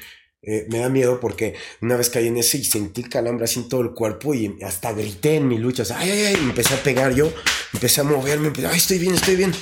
[0.45, 3.69] Eh, me da miedo porque una vez caí en ese y sentí calambre así en
[3.69, 5.85] todo el cuerpo y hasta grité en mi lucha.
[5.85, 7.33] O sea, ay, ay, ay, empecé a pegar yo,
[7.73, 9.53] empecé a moverme, empecé, ay, estoy bien, estoy bien.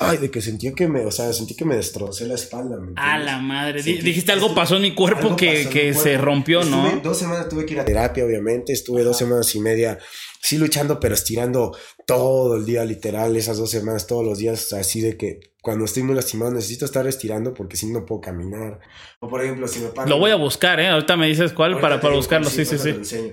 [0.00, 2.78] Ay, de que sentía que me, o sea, sentí que me destrocé la espalda.
[2.96, 3.80] a la madre.
[3.80, 7.00] Dijiste algo pasó en mi cuerpo que, que se rompió, ¿no?
[7.00, 8.72] Dos semanas tuve que ir a terapia, obviamente.
[8.72, 10.00] Estuve dos semanas y media
[10.44, 11.74] sí luchando, pero estirando
[12.06, 16.02] todo el día, literal, esas dos semanas, todos los días, así de que cuando estoy
[16.02, 18.78] muy lastimado necesito estar estirando porque si no puedo caminar.
[19.20, 20.06] O por ejemplo, si me paro...
[20.06, 20.88] Lo voy a buscar, ¿eh?
[20.88, 23.32] Ahorita me dices cuál para, para buscarlo, sí, sí, sí.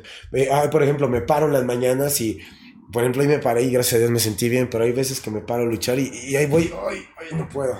[0.53, 2.39] ah, por ejemplo, me paro en las mañanas y,
[2.93, 5.19] por ejemplo, ahí me paré y gracias a Dios me sentí bien, pero hay veces
[5.19, 7.77] que me paro a luchar y, y ahí voy, ay, ay, no puedo.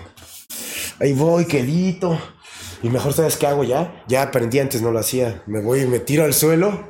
[0.99, 2.19] Ahí voy, quedito.
[2.83, 4.03] Y mejor, ¿sabes qué hago ya?
[4.09, 5.41] Ya aprendí, antes no lo hacía.
[5.47, 6.89] Me voy y me tiro al suelo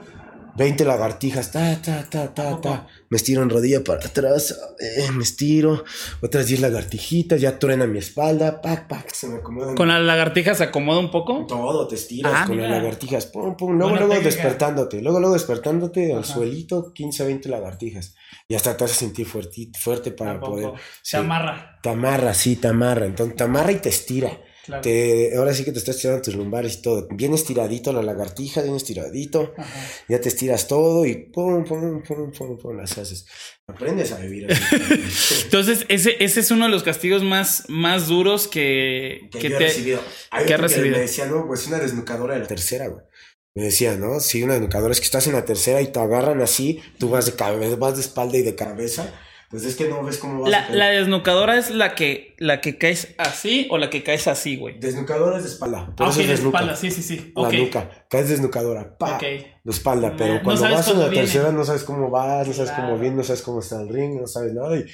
[0.55, 2.87] 20 lagartijas, ta, ta, ta, ta, ta.
[3.09, 5.83] Me estiro en rodilla para atrás, eh, me estiro.
[6.21, 9.75] Otras 10 lagartijitas, ya truena mi espalda, pac, pac, se me acomodan.
[9.75, 11.45] ¿Con las lagartijas se acomoda un poco?
[11.47, 13.77] Todo, te estiras ah, con las lagartijas, pum, pum.
[13.77, 18.15] Luego, luego despertándote, luego, luego despertándote al suelito, 15, 20 lagartijas.
[18.47, 20.71] Y hasta te hace sentir fuerte, fuerte para poder.
[21.01, 21.79] Se amarra.
[21.81, 23.05] Te amarra, sí, te amarra.
[23.05, 24.31] Entonces te amarra y te estira.
[24.81, 27.07] Te, ahora sí que te estás estirando tus lumbares y todo.
[27.11, 29.53] Bien estiradito la lagartija, bien estiradito.
[30.07, 33.25] Ya te estiras todo y pum, pum, pum, pum, pum, las haces.
[33.67, 34.47] Aprendes a vivir
[35.43, 39.59] Entonces, ese, ese es uno de los castigos más, más duros que, que, te, he
[39.59, 39.99] recibido.
[40.45, 40.95] que recibido.
[40.95, 43.03] Me decía, no, pues una desnucadora de la tercera, güey.
[43.55, 44.19] Me decía, ¿no?
[44.19, 47.25] Sí, una desnucadora es que estás en la tercera y te agarran así, tú vas
[47.25, 49.11] de cabeza, vas de espalda y de cabeza
[49.51, 52.77] pues es que no ves cómo va la, la desnucadora es la que, la que
[52.77, 54.79] caes así o la que caes así, güey.
[54.79, 55.93] Desnucadora es de espalda.
[55.97, 57.33] ah, sí, de espalda, sí, sí, sí.
[57.35, 58.05] La nuca.
[58.09, 58.97] Caes desnucadora.
[58.97, 59.19] Pa.
[59.19, 60.15] De espalda.
[60.17, 63.23] Pero cuando vas a la tercera no sabes cómo vas, no sabes cómo viene, no
[63.23, 64.77] sabes cómo está el ring, no sabes nada.
[64.77, 64.85] Y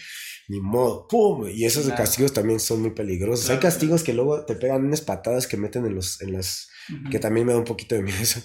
[0.48, 1.08] ni modo.
[1.08, 1.48] ¡Pum!
[1.48, 3.50] Y esos castigos también son muy peligrosos.
[3.52, 6.70] Hay castigos que luego te pegan unas patadas que meten en los, en las.
[7.12, 8.42] Que también me da un poquito de miedo eso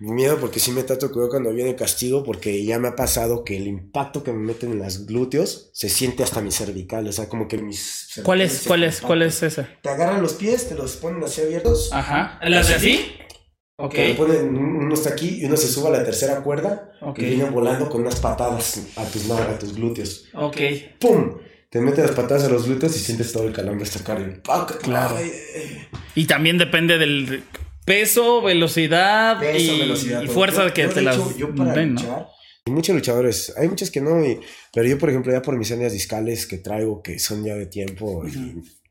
[0.00, 3.56] miedo porque sí me trato cuidado cuando viene castigo porque ya me ha pasado que
[3.56, 7.28] el impacto que me meten en las glúteos se siente hasta mi cervical, o sea,
[7.28, 8.20] como que mis...
[8.24, 9.68] ¿Cuál es, cuál es, cuál es esa?
[9.82, 11.90] Te agarran los pies, te los ponen así abiertos.
[11.92, 12.40] Ajá.
[12.42, 13.12] ¿Las de así?
[13.76, 13.94] Ok.
[13.94, 17.52] Te ponen, uno está aquí y uno se sube a la tercera cuerda y vienen
[17.52, 20.26] volando con unas patadas a tus, a tus glúteos.
[20.34, 20.56] Ok.
[20.98, 21.36] ¡Pum!
[21.70, 24.40] te metes las patadas a los glúteos y sientes todo el calambre esta carne.
[24.82, 25.16] Claro.
[26.16, 27.44] Y también depende del
[27.84, 34.00] Peso, velocidad y, fuerza que te las yo para Hay muchos luchadores, hay muchos que
[34.00, 34.22] no,
[34.72, 37.66] pero yo, por ejemplo, ya por mis hernias discales que traigo, que son ya de
[37.66, 38.24] tiempo,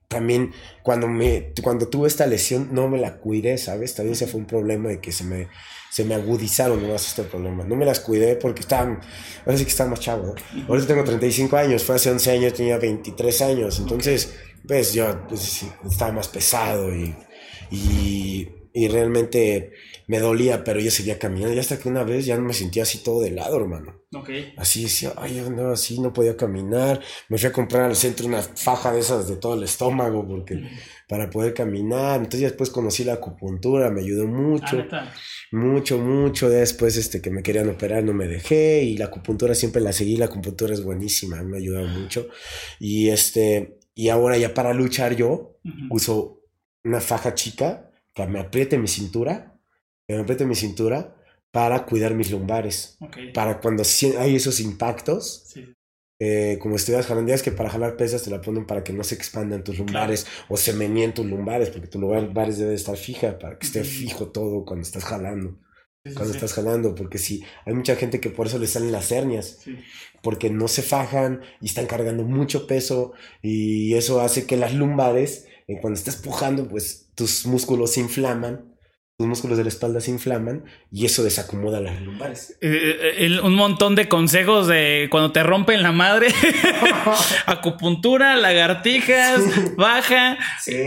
[0.09, 3.93] también cuando, me, cuando tuve esta lesión no me la cuidé, ¿sabes?
[3.93, 5.47] También ese fue un problema de que se me,
[5.91, 7.63] se me agudizaron más este problema.
[7.63, 8.99] No me las cuidé porque estaban,
[9.45, 10.65] ahora sí que estaba más chavo, ¿no?
[10.67, 14.33] Ahorita tengo 35 años, fue hace 11 años, tenía 23 años, entonces,
[14.67, 17.15] pues yo pues, estaba más pesado y,
[17.69, 19.73] y y realmente
[20.07, 21.55] me dolía, pero yo seguía caminando.
[21.55, 24.01] Y hasta que una vez ya no me sentía así todo de lado, hermano.
[24.57, 26.99] Así decía, ay, no, así no podía caminar.
[27.29, 30.63] Me fui a comprar al centro una faja de esas de todo el estómago porque
[31.07, 32.17] para poder caminar.
[32.17, 34.83] Entonces después conocí la acupuntura, me ayudó mucho.
[34.91, 35.11] Ah,
[35.51, 36.49] mucho, mucho.
[36.49, 40.17] Después este, que me querían operar no me dejé y la acupuntura siempre la seguí.
[40.17, 42.27] La acupuntura es buenísima, me ha ayudado mucho.
[42.79, 45.59] Y este, y ahora ya para luchar yo
[45.89, 46.41] uso
[46.83, 47.88] una faja chica
[48.27, 49.59] me apriete mi cintura,
[50.07, 51.15] que me apriete mi cintura
[51.51, 52.97] para cuidar mis lumbares.
[53.33, 53.83] Para cuando
[54.19, 55.53] hay esos impactos,
[56.19, 59.03] eh, como estuvieras jalando, es que para jalar pesas te la ponen para que no
[59.03, 63.39] se expandan tus lumbares o se meneen tus lumbares, porque tus lumbares debe estar fija
[63.39, 65.57] para que esté fijo todo cuando estás jalando.
[66.15, 69.59] cuando estás jalando, porque si hay mucha gente que por eso le salen las hernias,
[70.21, 75.47] porque no se fajan y están cargando mucho peso y eso hace que las lumbares,
[75.67, 78.63] eh, cuando estás pujando, pues tus músculos se inflaman,
[79.17, 82.57] tus músculos de la espalda se inflaman y eso desacomoda las lumbares.
[82.61, 86.29] Eh, eh, un montón de consejos de cuando te rompen la madre,
[87.45, 90.37] acupuntura, lagartijas, baja.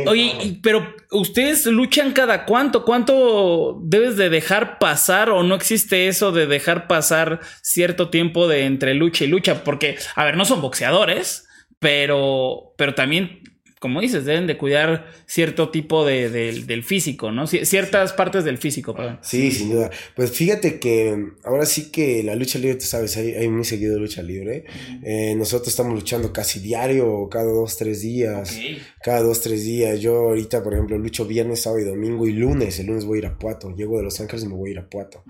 [0.06, 6.32] Oye, pero ustedes luchan cada cuánto, cuánto debes de dejar pasar o no existe eso
[6.32, 10.62] de dejar pasar cierto tiempo de entre lucha y lucha, porque, a ver, no son
[10.62, 11.46] boxeadores.
[11.78, 13.42] Pero, pero también
[13.82, 17.48] como dices, deben de cuidar cierto tipo de, del físico, ¿no?
[17.48, 19.18] ciertas partes del físico, perdón.
[19.22, 19.90] Sí, sin duda.
[20.14, 23.98] Pues fíjate que ahora sí que la lucha libre, tú sabes, hay, hay muy seguido
[23.98, 24.66] lucha libre.
[25.02, 28.56] Eh, nosotros estamos luchando casi diario, cada dos, tres días.
[29.02, 29.98] Cada dos, tres días.
[29.98, 32.78] Yo ahorita, por ejemplo, lucho viernes, sábado y domingo y lunes.
[32.78, 33.74] El lunes voy a ir a Puato.
[33.74, 35.24] Llego de Los Ángeles y me voy a ir a Puato.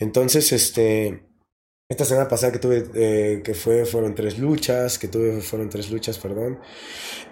[0.00, 1.25] Entonces, este
[1.88, 5.90] esta semana pasada que tuve, eh, que fue, fueron tres luchas, que tuve, fueron tres
[5.90, 6.58] luchas, perdón.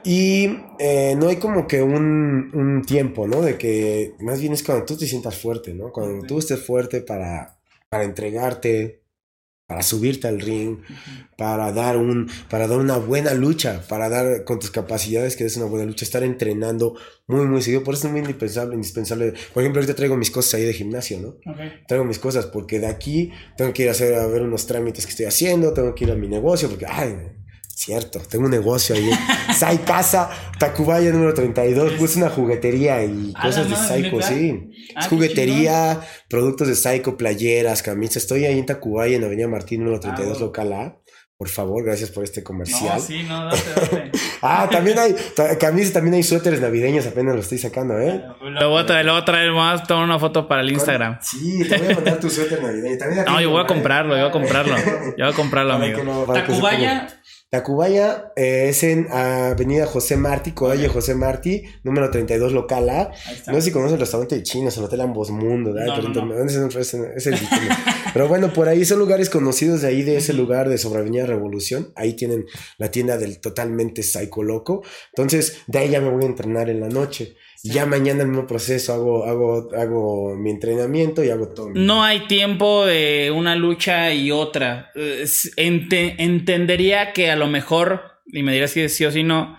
[0.05, 0.49] Y
[0.79, 3.43] eh, no hay como que un, un, tiempo, ¿no?
[3.43, 5.91] De que más bien es cuando tú te sientas fuerte, ¿no?
[5.91, 9.04] Cuando tú estés fuerte para, para entregarte,
[9.67, 10.79] para subirte al ring,
[11.39, 15.57] para dar un, para dar una buena lucha, para dar con tus capacidades que es
[15.57, 16.97] una buena lucha, estar entrenando
[17.27, 17.83] muy, muy seguido.
[17.83, 19.33] Por eso es muy indispensable, indispensable.
[19.55, 21.37] Por ejemplo, ahorita traigo mis cosas ahí de gimnasio, ¿no?
[21.89, 25.07] Traigo mis cosas porque de aquí tengo que ir a hacer, a ver unos trámites
[25.07, 27.17] que estoy haciendo, tengo que ir a mi negocio porque, ay,
[27.77, 29.11] Cierto, tengo un negocio ahí.
[29.55, 31.95] Sai Casa, Tacubaya número 32.
[31.95, 34.71] Puse una juguetería y cosas de Psycho, sí.
[34.95, 38.19] Ah, es juguetería, productos de Psycho, playeras, camisas.
[38.19, 40.99] Estoy ahí en Tacubaya, en Avenida Martín número 32, ah, local A.
[41.37, 42.95] Por favor, gracias por este comercial.
[42.95, 44.13] No, sí, no, date, date.
[44.43, 45.17] ah, también hay
[45.59, 48.23] camisas, también hay suéteres navideños, apenas lo estoy sacando, ¿eh?
[48.41, 51.19] Lo voy a traer, lo voy a traer más, tomar una foto para el Instagram.
[51.21, 53.25] Sí, te voy a mandar tu suéter navideño.
[53.27, 54.77] no, yo voy a comprarlo, yo voy a comprarlo.
[54.77, 56.33] Yo voy a comprarlo, amigo.
[56.33, 57.09] Tacubaya
[57.55, 63.13] Tacubaya eh, es en Avenida José Martí, Codalle José Martí, número 32, local A.
[63.47, 65.95] No sé si conocen el restaurante de chinos, el Hotel Ambos Mundo, ¿verdad?
[68.13, 71.27] Pero bueno, por ahí son lugares conocidos de ahí, de ese lugar de sobre Avenida
[71.27, 71.93] Revolución.
[71.95, 72.45] Ahí tienen
[72.77, 74.83] la tienda del totalmente Psycho Loco.
[75.11, 77.37] Entonces, de ahí ya me voy a entrenar en la noche.
[77.67, 81.71] Ya mañana el mismo proceso hago, hago, hago mi entrenamiento y hago todo.
[81.73, 84.93] No hay tiempo de una lucha y otra.
[85.57, 89.57] entendería que a lo mejor, y me dirás si sí o si no,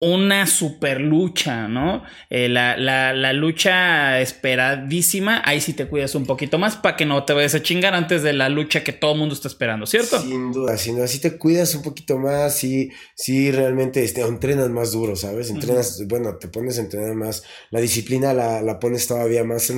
[0.00, 2.04] una super lucha, ¿no?
[2.30, 7.04] Eh, la, la, la, lucha esperadísima, ahí sí te cuidas un poquito más para que
[7.04, 9.86] no te vayas a chingar antes de la lucha que todo el mundo está esperando,
[9.86, 10.20] ¿cierto?
[10.22, 14.70] Sin duda, sin duda, sí te cuidas un poquito más, sí, sí realmente este, entrenas
[14.70, 15.50] más duro, ¿sabes?
[15.50, 19.68] Entrenas, bueno, te pones a entrenar más, la disciplina la, la pones todavía más,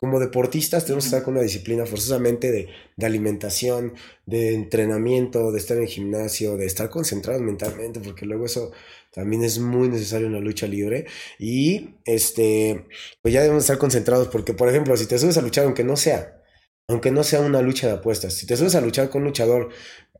[0.00, 3.94] como deportistas tenemos que estar con una disciplina forzosamente de, de, alimentación,
[4.26, 8.70] de entrenamiento, de estar en gimnasio, de estar concentrados mentalmente, porque luego eso
[9.18, 11.06] también es muy necesario en la lucha libre.
[11.40, 12.86] Y este,
[13.20, 15.96] pues ya debemos estar concentrados porque, por ejemplo, si te subes a luchar, aunque no
[15.96, 16.40] sea,
[16.86, 19.70] aunque no sea una lucha de apuestas, si te subes a luchar con un luchador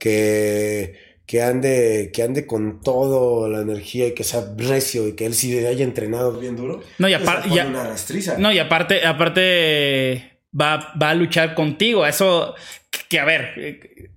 [0.01, 0.97] que,
[1.27, 5.35] que ande, que ande con toda la energía y que sea recio y que él
[5.35, 6.83] sí haya entrenado bien duro.
[6.99, 7.51] No, y aparte,
[8.39, 12.05] no, y aparte, aparte va, va a luchar contigo.
[12.05, 12.57] Eso,
[13.09, 14.11] que a ver,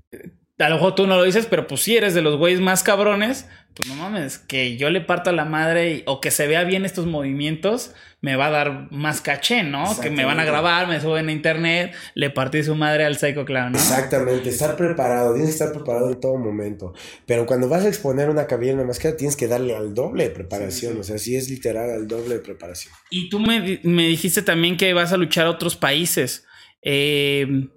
[0.58, 2.82] a lo mejor tú no lo dices, pero pues si eres de los güeyes más
[2.82, 3.46] cabrones,
[3.76, 6.84] pues no mames, que yo le parto a la madre o que se vea bien
[6.84, 10.00] estos movimientos, me va a dar más caché, ¿no?
[10.00, 13.46] Que me van a grabar, me suben a internet, le partí su madre al Psycho
[13.46, 13.78] Clown, ¿no?
[13.78, 16.94] Exactamente, estar preparado, tienes que estar preparado en todo momento.
[17.26, 20.30] Pero cuando vas a exponer una cabina, una máscara, tienes que darle al doble de
[20.32, 22.94] preparación, o sea, sí es literal al doble de preparación.
[23.10, 26.46] Y tú me, me dijiste también que vas a luchar a otros países.
[26.84, 27.70] Eh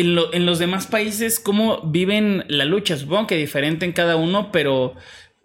[0.00, 2.96] en, los demás países, ¿cómo viven la lucha?
[2.96, 4.94] Supongo que diferente en cada uno, pero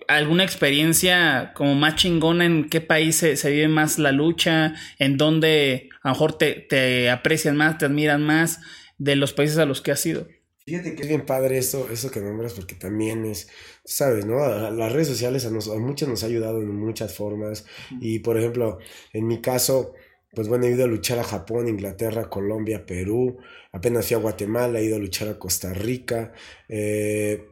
[0.08, 5.90] alguna experiencia como más chingona en qué país se, vive más la lucha, en dónde
[6.02, 8.60] a lo mejor te, te, aprecian más, te admiran más
[8.98, 10.28] de los países a los que has ido.
[10.66, 13.50] Fíjate que es bien padre eso, eso que nombras, porque también es,
[13.84, 14.38] sabes, ¿no?
[14.72, 17.66] las redes sociales a, nos, a muchos nos ha ayudado en muchas formas.
[18.00, 18.80] Y por ejemplo,
[19.12, 19.94] en mi caso,
[20.34, 23.38] pues bueno, he ido a luchar a Japón, Inglaterra, Colombia, Perú,
[23.72, 26.34] apenas fui a Guatemala, he ido a luchar a Costa Rica,
[26.70, 27.50] eh,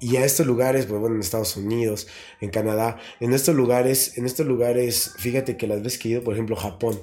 [0.00, 2.08] y a estos lugares, pues bueno, en Estados Unidos,
[2.40, 6.24] en Canadá, en estos lugares, en estos lugares, fíjate que las veces que he ido,
[6.24, 6.98] por ejemplo, Japón,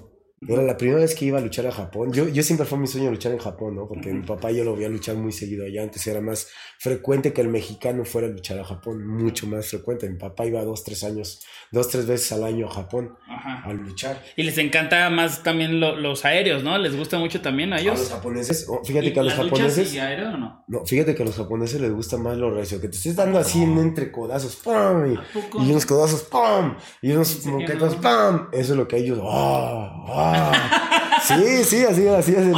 [0.45, 2.13] era la primera vez que iba a luchar a Japón.
[2.13, 3.87] Yo, yo siempre fue mi sueño luchar en Japón, ¿no?
[3.87, 5.81] Porque mi papá yo lo veía luchar muy seguido allá.
[5.81, 10.07] Antes era más frecuente que el mexicano fuera a luchar a Japón, mucho más frecuente.
[10.07, 14.23] Mi papá iba dos, tres años, dos, tres veces al año a Japón a luchar.
[14.35, 16.77] Y les encanta más también los aéreos, ¿no?
[16.77, 17.95] Les gusta mucho también a ellos.
[17.95, 19.93] A los japoneses, oh, fíjate que a los japoneses.
[19.93, 20.63] Y aéreo, o no?
[20.67, 23.39] no, fíjate que a los japoneses les gusta más lo recio, que te estés dando
[23.39, 25.17] así en entre codazos, ¡pum!
[25.55, 26.75] Y, unos codazos, ¡pum!
[27.01, 28.47] Y unos moquetos, ¡pum!
[28.51, 30.26] Eso es lo que ellos, ¡ah!
[30.35, 31.19] ¡Ah!
[31.27, 32.51] Sí, sí, así, así, así.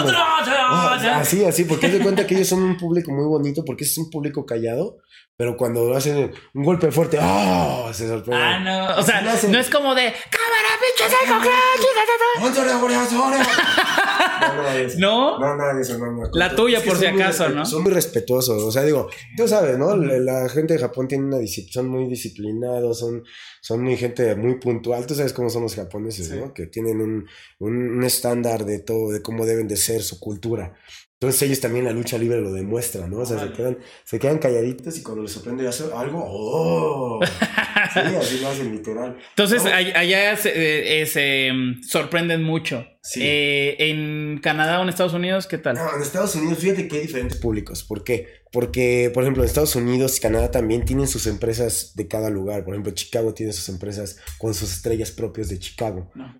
[1.07, 4.09] así, así, porque te cuenta que ellos son un público muy bonito, porque es un
[4.09, 4.97] público callado,
[5.37, 7.89] pero cuando hacen un golpe fuerte, ¡ah!
[7.93, 8.43] se sorprende.
[8.43, 8.99] Ah, no.
[8.99, 11.03] O sea, no, es como de ¡Cámara, pinche
[14.97, 15.39] ¿No?
[15.39, 16.29] No, nada de eso, no, no.
[16.33, 17.65] La tuya, por si acaso, ¿no?
[17.65, 18.63] Son muy respetuosos.
[18.63, 19.95] O sea, digo, tú sabes, ¿no?
[19.95, 23.23] La, gente de Japón tiene una disciplina, son muy disciplinados, son,
[23.61, 25.05] son muy gente muy puntual.
[25.05, 26.53] Tú sabes cómo son los japoneses, ¿no?
[26.53, 27.27] Que tienen un,
[27.59, 30.73] un, estándar de todo, de cómo deben de ser, su cultura.
[31.21, 33.17] Entonces ellos también la lucha libre lo demuestran, ¿no?
[33.17, 37.19] O sea, se quedan, se quedan calladitos y cuando les sorprende hacer algo, ¡oh!
[37.93, 39.17] Sí, así lo hacen literal.
[39.29, 39.69] Entonces, No.
[39.71, 42.85] all- allá se, eh, eh, se, mm, sorprenden mucho.
[43.01, 43.19] Sí.
[43.23, 45.75] Eh, en Canadá o en Estados Unidos, ¿qué tal?
[45.75, 47.83] No, en Estados Unidos, fíjate que hay diferentes públicos.
[47.83, 48.27] ¿Por qué?
[48.51, 52.63] Porque, por ejemplo, en Estados Unidos y Canadá también tienen sus empresas de cada lugar.
[52.63, 56.11] Por ejemplo, Chicago tiene sus empresas con sus estrellas propias de Chicago.
[56.15, 56.35] No.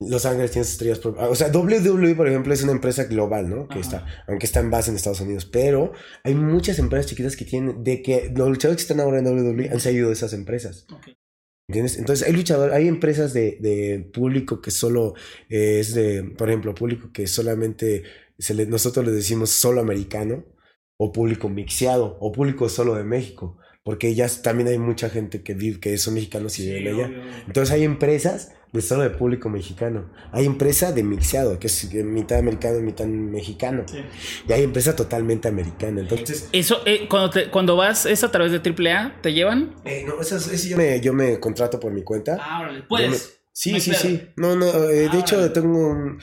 [0.00, 1.28] Los Ángeles tiene sus estrellas propias.
[1.28, 3.68] O sea, WWE, por ejemplo, es una empresa global, ¿no?
[3.68, 3.80] Que Ajá.
[3.80, 5.44] está, aunque está en base en Estados Unidos.
[5.44, 5.92] Pero
[6.24, 9.68] hay muchas empresas chiquitas que tienen, de que los luchadores que están ahora en WWE
[9.70, 10.86] han salido de esas empresas.
[11.68, 11.98] ¿Entiendes?
[11.98, 15.14] Entonces hay luchadores, hay empresas de, de público que solo
[15.48, 18.02] eh, es de, por ejemplo, público que solamente
[18.38, 20.44] se le- nosotros le decimos solo americano,
[20.98, 25.54] o público mixeado, o público solo de México, porque ya también hay mucha gente que
[25.54, 27.10] vive, que son mexicanos y viven allá.
[27.46, 32.38] Entonces hay empresas de solo de público mexicano, hay empresa de mixeado, que es mitad
[32.38, 33.98] americano y mitad mexicano, Sí.
[34.48, 36.02] y hay empresa totalmente americana.
[36.02, 39.20] Entonces, Eso, eh, cuando, te- cuando vas, ¿es a través de AAA?
[39.22, 39.74] ¿Te llevan?
[39.84, 42.38] eh, no, eso, eso yo, me, yo me contrato por mi cuenta.
[42.40, 42.82] Ah, órale.
[42.84, 43.10] Puedes.
[43.10, 44.22] me- Sí, sí, sí.
[44.36, 45.52] No, no, eh, Ah, de hecho órale.
[45.52, 46.18] tengo un,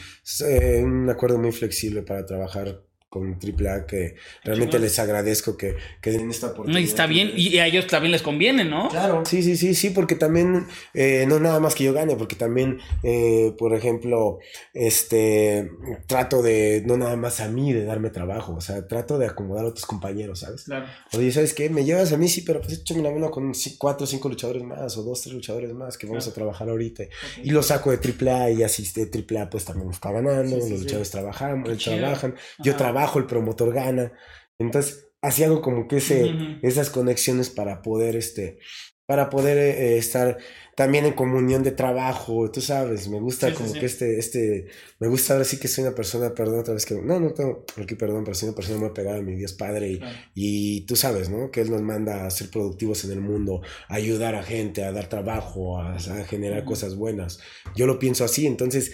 [0.47, 6.11] eh, un acuerdo muy flexible para trabajar con AAA que realmente les agradezco que, que
[6.11, 6.81] den esta No, oportunidad.
[6.81, 7.31] y está bien.
[7.35, 8.89] Y a ellos también les conviene, ¿no?
[8.89, 12.35] Claro, sí, sí, sí, sí, porque también, eh, no nada más que yo gane, porque
[12.35, 14.39] también, eh, por ejemplo,
[14.73, 15.71] este,
[16.07, 19.65] trato de, no nada más a mí de darme trabajo, o sea, trato de acomodar
[19.65, 20.63] a otros compañeros, ¿sabes?
[20.63, 20.85] Claro.
[21.13, 21.69] Oye, ¿sabes qué?
[21.69, 24.63] Me llevas a mí, sí, pero pues échame la mano con cuatro o cinco luchadores
[24.63, 26.31] más, o dos, tres luchadores más que vamos Claro.
[26.31, 27.03] a trabajar ahorita.
[27.43, 30.69] Y lo saco de AAA y así de AAA pues también está ganando, Sí, sí,
[30.69, 30.83] los sí.
[30.85, 31.97] luchadores trabajan, Qué chido.
[31.97, 32.77] trabajan, yo Ajá.
[32.97, 34.11] Trabajo, el promotor gana.
[34.59, 36.33] Entonces, así hago como que ese,
[36.63, 38.57] esas conexiones para poder, este,
[39.05, 40.37] para poder eh, estar
[40.75, 43.79] también en comunión de trabajo, tú sabes, me gusta Sí, como sí.
[43.79, 44.67] que este, este,
[44.99, 47.65] me gusta ahora sí que soy una persona, perdón otra vez que, no, no tengo,
[47.81, 50.15] aquí perdón, pero soy una persona muy pegada a mi Dios Padre y, Claro.
[50.35, 51.49] y tú sabes, ¿no?
[51.51, 54.91] Que Él nos manda a ser productivos en el mundo, a ayudar a gente, a
[54.91, 57.39] dar trabajo, a, a generar cosas buenas.
[57.75, 58.91] Yo lo pienso así, entonces,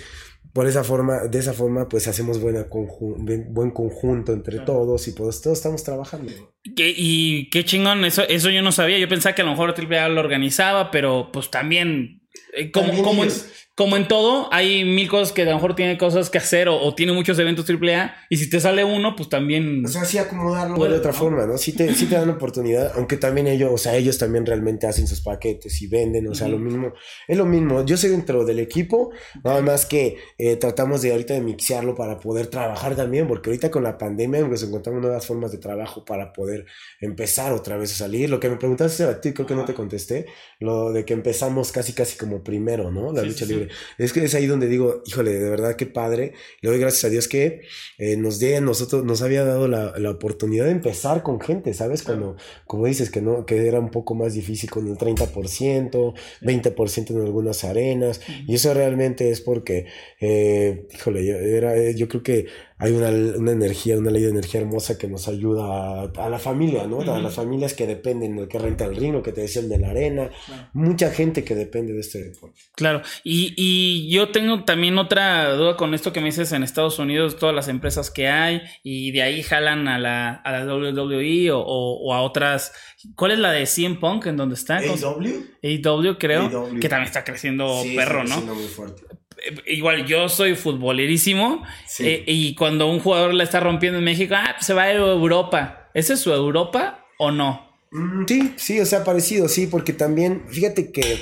[0.53, 4.71] por esa forma, de esa forma, pues hacemos buena conju- buen conjunto entre Claro.
[4.73, 6.31] todos y pues todos estamos trabajando.
[6.75, 8.99] Que- y qué chingón, eso, eso yo no sabía.
[8.99, 12.21] Yo pensaba que a lo mejor AAA lo organizaba, pero pues también,
[12.55, 13.47] eh, como, como, ellos.
[13.75, 16.79] Como en todo, hay mil cosas que a lo mejor tiene cosas que hacer o,
[16.79, 18.13] o tiene muchos eventos AAA.
[18.29, 19.83] Y si te sale uno, pues también.
[19.83, 21.17] O sea, sí acomodarlo Puede, de otra ¿no?
[21.17, 21.57] forma, ¿no?
[21.57, 25.07] Sí te, sí te dan oportunidad, aunque también ellos, o sea, ellos también realmente hacen
[25.07, 26.93] sus paquetes y venden, o sea, lo mismo,
[27.27, 27.83] es lo mismo.
[27.83, 29.11] Yo soy dentro del equipo,
[29.43, 33.71] nada más que eh, tratamos de ahorita de mixearlo para poder trabajar también, porque ahorita
[33.71, 36.65] con la pandemia pues encontramos nuevas formas de trabajo para poder
[37.01, 38.29] empezar otra vez a salir.
[38.29, 40.27] Lo que me preguntaste a ti, creo que no te contesté,
[40.59, 43.11] lo de que empezamos casi casi como primero, ¿no?
[43.11, 43.62] La Sí, lucha sí, sí.
[43.97, 46.33] Es que es ahí donde digo, híjole, de verdad qué padre.
[46.61, 47.61] Le doy gracias a Dios que
[47.97, 51.73] eh, nos dé a nosotros, nos había dado la, la oportunidad de empezar con gente,
[51.73, 52.03] ¿sabes?
[52.03, 52.35] Cuando,
[52.65, 57.21] como dices, que no, que era un poco más difícil con el 30%, 20% en
[57.21, 58.21] algunas arenas.
[58.47, 59.87] Y eso realmente es porque,
[60.19, 62.47] eh, híjole, yo, era, eh, yo creo que
[62.83, 66.39] hay una, una energía, una ley de energía hermosa que nos ayuda a, a la
[66.39, 67.01] familia, ¿no?
[67.01, 69.69] A las familias que dependen del que renta el ring, lo que te decía el
[69.69, 70.29] de la arena.
[70.45, 70.69] Claro.
[70.73, 72.59] Mucha gente que depende de este deporte.
[72.75, 76.99] Claro, y, y yo tengo también otra duda con esto que me dices en Estados
[76.99, 81.51] Unidos, todas las empresas que hay, y de ahí jalan a la, a la WWE
[81.51, 82.73] o, o- o a otras.
[83.15, 84.81] ¿Cuál es la de CM Punk en donde está?
[84.81, 85.45] ¿Cómo se- AEW?
[85.63, 86.79] AEW, creo, AEW.
[86.79, 88.41] que también está creciendo Sí, perro, está ¿no?
[88.41, 89.01] creciendo muy fuerte.
[89.43, 92.07] Eh, Igual yo soy futbolerísimo Sí.
[92.07, 94.91] eh, y cuando un jugador la está rompiendo en México, ah, pues se va a
[94.93, 95.89] Europa.
[95.93, 97.69] ¿Esa es su Europa o no?
[97.91, 101.19] Mm, Sí, sí, o sea, parecido, sí, porque también, fíjate que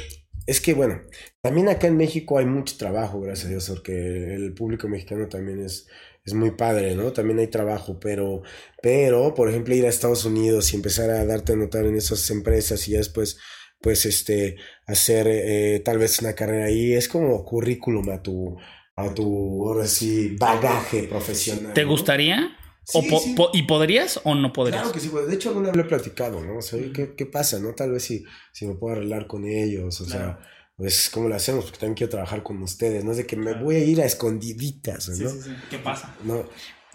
[0.48, 1.02] es que, bueno,
[1.42, 5.64] también acá en México hay mucho trabajo, gracias a Dios, porque el público mexicano también
[5.64, 5.88] es,
[6.26, 7.12] es muy padre, ¿no?
[7.14, 8.42] También hay trabajo, pero,
[8.82, 12.30] pero, por ejemplo, ir a Estados Unidos y empezar a darte a notar en esas
[12.32, 13.38] empresas y ya después,
[13.82, 18.58] pues, este, hacer eh, tal vez una carrera ahí, es como currículum a tu,
[18.96, 21.74] a tu, ahora sí, bagaje profesional.
[21.74, 21.90] ¿Te ¿no?
[21.90, 22.58] gustaría?
[22.94, 23.34] ¿O Sí, po- sí.
[23.36, 24.82] po- ¿Y podrías o no podrías?
[24.82, 26.58] Claro que sí, pues, de hecho alguna vez lo he platicado, ¿no?
[26.58, 27.74] O sea, ¿qué, qué pasa, no?
[27.74, 30.38] Tal vez si, si me puedo arreglar con ellos, o Claro.
[30.38, 33.36] sea, pues cómo lo hacemos, porque también quiero trabajar con ustedes, no es de que
[33.36, 35.30] me voy a ir a escondiditas, ¿no?
[35.30, 35.52] sí.
[35.70, 36.16] ¿Qué pasa?
[36.24, 36.44] No,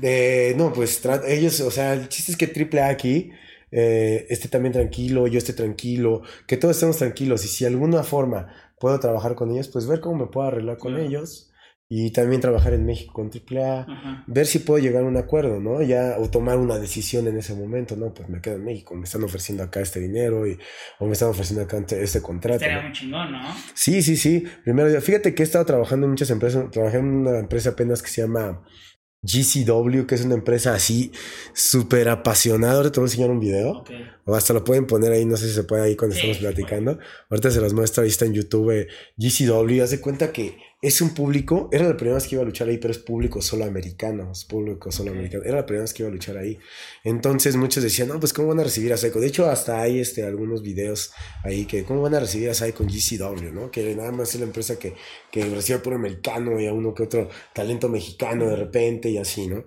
[0.03, 3.31] eh, no, pues ellos, o sea, el chiste es que triple A aquí
[3.71, 8.03] eh, esté también tranquilo, yo esté tranquilo, que todos estemos tranquilos y si de alguna
[8.03, 8.49] forma
[8.79, 11.07] puedo trabajar con ellos, pues ver cómo me puedo arreglar con Claro.
[11.09, 11.51] ellos
[11.89, 14.25] y también trabajar en México con triple A Ajá.
[14.27, 15.81] ver si puedo llegar a un acuerdo, ¿no?
[15.83, 18.13] Ya, o tomar una decisión en ese momento, ¿no?
[18.13, 20.59] Pues me quedo en México, me están ofreciendo acá este dinero y,
[20.99, 22.57] o me están ofreciendo acá este contrato.
[22.57, 22.83] Estaría ¿no?
[22.89, 23.41] muy chingón, ¿no?
[23.75, 24.43] Sí, sí, sí.
[24.65, 28.09] Primero, fíjate que he estado trabajando en muchas empresas, trabajé en una empresa apenas que
[28.11, 28.65] se llama
[29.23, 31.13] GCW, que es una empresa así
[31.55, 32.75] súper apasionada.
[32.75, 33.85] Ahora te voy a enseñar un video.
[34.25, 36.99] O hasta lo pueden poner ahí, no sé si se puede ahí cuando estamos platicando.
[37.31, 39.83] Ahorita se los muestro, ahí está en YouTube eh, GCW.
[39.83, 42.69] Haz de cuenta que es un público, era la primera vez que iba a luchar
[42.69, 45.43] ahí, pero es público solo americano, es público solo americano.
[45.43, 46.61] Era la primera vez que iba a luchar ahí.
[47.03, 49.19] Entonces muchos decían, no, pues cómo van a recibir a Psycho.
[49.19, 51.13] De hecho, hasta hay este, algunos videos
[51.43, 53.69] ahí que cómo van a recibir a Psycho con GCW, ¿no?
[53.73, 54.95] Que nada más es la empresa que,
[55.33, 59.19] que recibe a puro americano y a uno que otro talento mexicano de repente y
[59.19, 59.65] así, ¿no?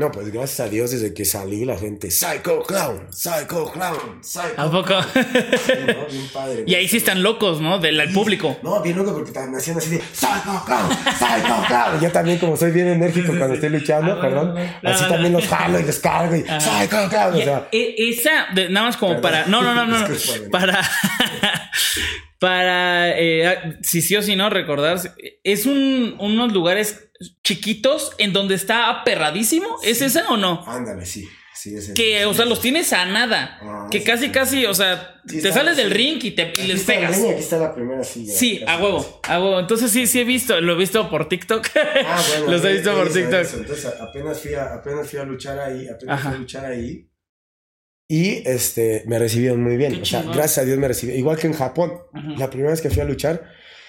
[0.00, 4.54] No, pues gracias a Dios desde que salí la gente, Psycho Clown, Psycho Clown, Psycho
[4.56, 4.94] ¿A poco?
[4.94, 6.06] ¿no?
[6.10, 6.64] Bien padre.
[6.66, 7.78] y ahí sí están locos, ¿no?
[7.78, 8.56] Del el público.
[8.62, 10.88] No, bien loco porque me hacían así de Psycho Clown,
[11.18, 12.00] Psycho Clown.
[12.00, 15.78] Yo también como soy bien enérgico cuando estoy luchando, Ah, perdón, así también los jalo
[15.78, 17.34] y les cargo y Psycho Clown.
[17.34, 19.30] O sea, e- esa, de- nada más como Perdón.
[19.30, 19.46] para.
[19.48, 20.06] No, no, no, no.
[20.50, 20.80] para.
[22.40, 23.16] para.
[23.16, 24.98] eh, si sí o si no, recordar.
[25.44, 27.10] Es un, unos lugares
[27.44, 29.76] chiquitos en donde está aperradísimo.
[29.84, 30.64] ¿Es esa o no?
[30.66, 31.28] ándale, sí.
[31.54, 31.92] Sí, ese.
[31.92, 33.58] Que, o sea, los tienes a nada.
[33.60, 34.30] Ah, que sí, casi, sí.
[34.32, 37.18] casi, o sea, te está- sales del ring y, te, y les está la pegas.
[37.18, 38.32] leña, aquí está la primera silla.
[38.32, 39.60] Sí, a huevo, a huevo.
[39.60, 41.66] Entonces sí, sí he visto, lo he visto por TikTok.
[42.06, 43.34] Ah, bueno, Los he visto por TikTok.
[43.40, 43.56] eso.
[43.58, 46.28] Entonces apenas fui, a, apenas fui a luchar ahí, apenas Ajá.
[46.30, 47.06] fui a luchar ahí.
[48.10, 49.92] Y este, me recibieron muy bien.
[49.92, 51.20] Qué o sea, gracias a Dios me recibieron.
[51.20, 51.92] Igual que en Japón.
[52.36, 53.44] La primera vez que fui a luchar,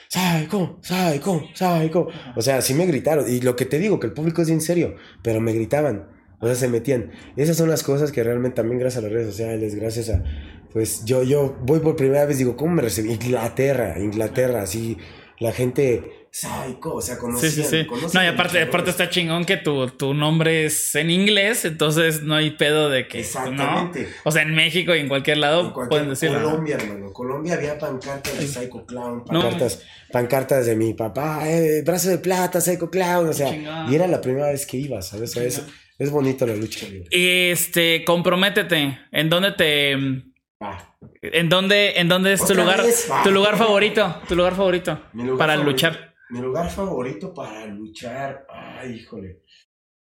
[0.09, 2.07] Psycho, Psycho, Psycho.
[2.35, 3.27] O sea, sí me gritaron.
[3.27, 6.07] Y lo que te digo, que el público es bien serio, pero me gritaban.
[6.39, 7.09] O sea, se metían.
[7.35, 10.23] Esas son las cosas que realmente también gracias a las redes sociales, gracias a...
[10.71, 13.11] Pues yo, yo voy por primera vez, digo, ¿cómo me recibí?
[13.13, 14.97] Inglaterra, Inglaterra, así,
[15.39, 17.51] la gente, psycho, o sea, Sí, conocían.
[17.51, 17.85] sí, sí.
[17.85, 22.23] conocen No, y aparte, aparte está chingón que tu, tu nombre es en inglés, entonces
[22.23, 23.19] no hay pedo de que.
[23.19, 24.03] Exactamente.
[24.03, 24.07] ¿no?
[24.23, 26.39] O sea, en México y en cualquier lado En cualquier- pueden decirlo.
[26.39, 26.45] ¿no?
[26.51, 27.11] Colombia, hermano.
[27.11, 29.41] Colombia había pancartas de Psycho Clown, No.
[29.41, 33.91] pancartas, pancartas de mi papá, eh, brazo de plata, Psycho Clown, o sea, chingón.
[33.91, 35.35] y era la primera vez que iba, ¿sabes?
[35.35, 35.61] Es,
[35.99, 37.09] es bonito la lucha libre.
[37.11, 38.97] Este, comprométete.
[39.11, 39.91] ¿En dónde te.
[41.23, 42.83] ¿En dónde, en dónde es tu ¿Otra lugar?
[42.83, 43.07] vez?
[43.23, 44.21] Tu lugar favorito.
[44.27, 44.99] Tu lugar favorito.
[45.13, 46.10] Lugar para favorito- luchar.
[46.31, 49.41] Mi lugar favorito para luchar, ay, híjole.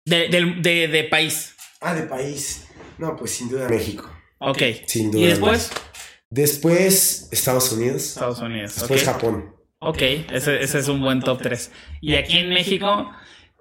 [0.07, 1.55] De, del- de, de país.
[1.81, 2.66] Ah, de país.
[2.99, 4.11] No, pues sin duda México.
[4.39, 4.62] Ok.
[4.87, 5.22] Sin duda.
[5.22, 5.70] ¿Y después?
[6.31, 8.03] Después Estados Unidos.
[8.09, 8.75] Estados Unidos.
[8.77, 9.05] Después.
[9.05, 9.55] Japón.
[9.81, 10.01] Ok,
[10.33, 11.70] ese, ese es un buen top 3.
[12.01, 13.11] Y aquí en México,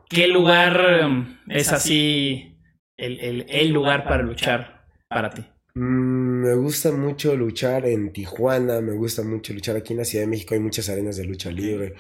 [0.10, 2.58] ¿qué lugar um, es así
[2.98, 5.44] el, el- el lugar para luchar para ti?
[5.76, 10.24] Mm, me gusta mucho luchar en Tijuana, me gusta mucho luchar aquí en la Ciudad
[10.24, 11.96] de México, hay muchas arenas de lucha libre.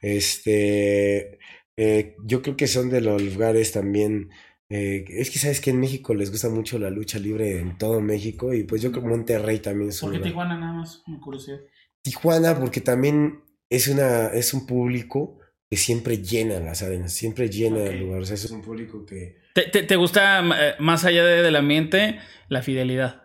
[0.00, 1.38] Este,
[1.76, 4.30] eh, yo creo que son de los lugares también.
[4.68, 8.00] eh, es que sabes que en México les gusta mucho la lucha libre en todo
[8.00, 10.58] México y pues yo creo que Monterrey también es un lugar.
[10.60, 11.02] nada más?
[11.08, 11.58] Me curiosidad.
[12.02, 15.38] Tijuana porque también es una es un público
[15.68, 18.20] que siempre llena las arenas, siempre llena el lugar.
[18.22, 21.56] O sea, es un público que ¿Te, te- te gusta, eh, más allá de- del
[21.56, 23.24] ambiente, la fidelidad?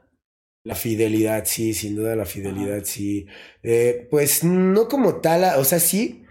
[0.63, 3.27] La fidelidad, sí, sin duda la fidelidad, sí.
[3.61, 6.24] Eh, pues no como tal, o sea, sí,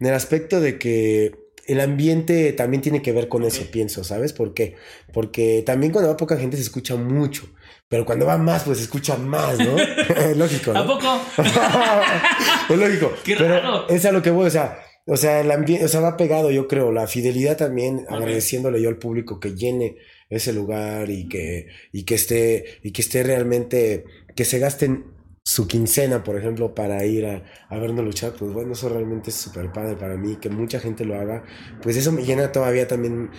[0.00, 4.32] en el aspecto de que el ambiente también tiene que ver con eso, pienso, ¿sabes?
[4.32, 4.76] ¿Por qué?
[5.12, 7.48] Porque también cuando va poca gente se escucha mucho,
[7.88, 9.76] pero cuando va más, pues se escucha más, ¿no?
[10.16, 11.20] es lógico, ¿A poco?
[12.70, 13.12] es lógico.
[13.24, 16.00] Qué pero es a lo que voy, o sea, o sea, el ambiente, o sea,
[16.00, 19.96] va pegado, yo creo, la fidelidad también, agradeciéndole yo al público que llene
[20.30, 25.15] ese lugar y que, y que esté, y que esté realmente, que se gasten
[25.48, 29.36] su quincena, por ejemplo, para ir a, a vernos luchar, pues bueno, eso realmente es
[29.36, 31.44] súper padre para mí, que mucha gente lo haga,
[31.82, 33.30] pues eso me llena todavía también,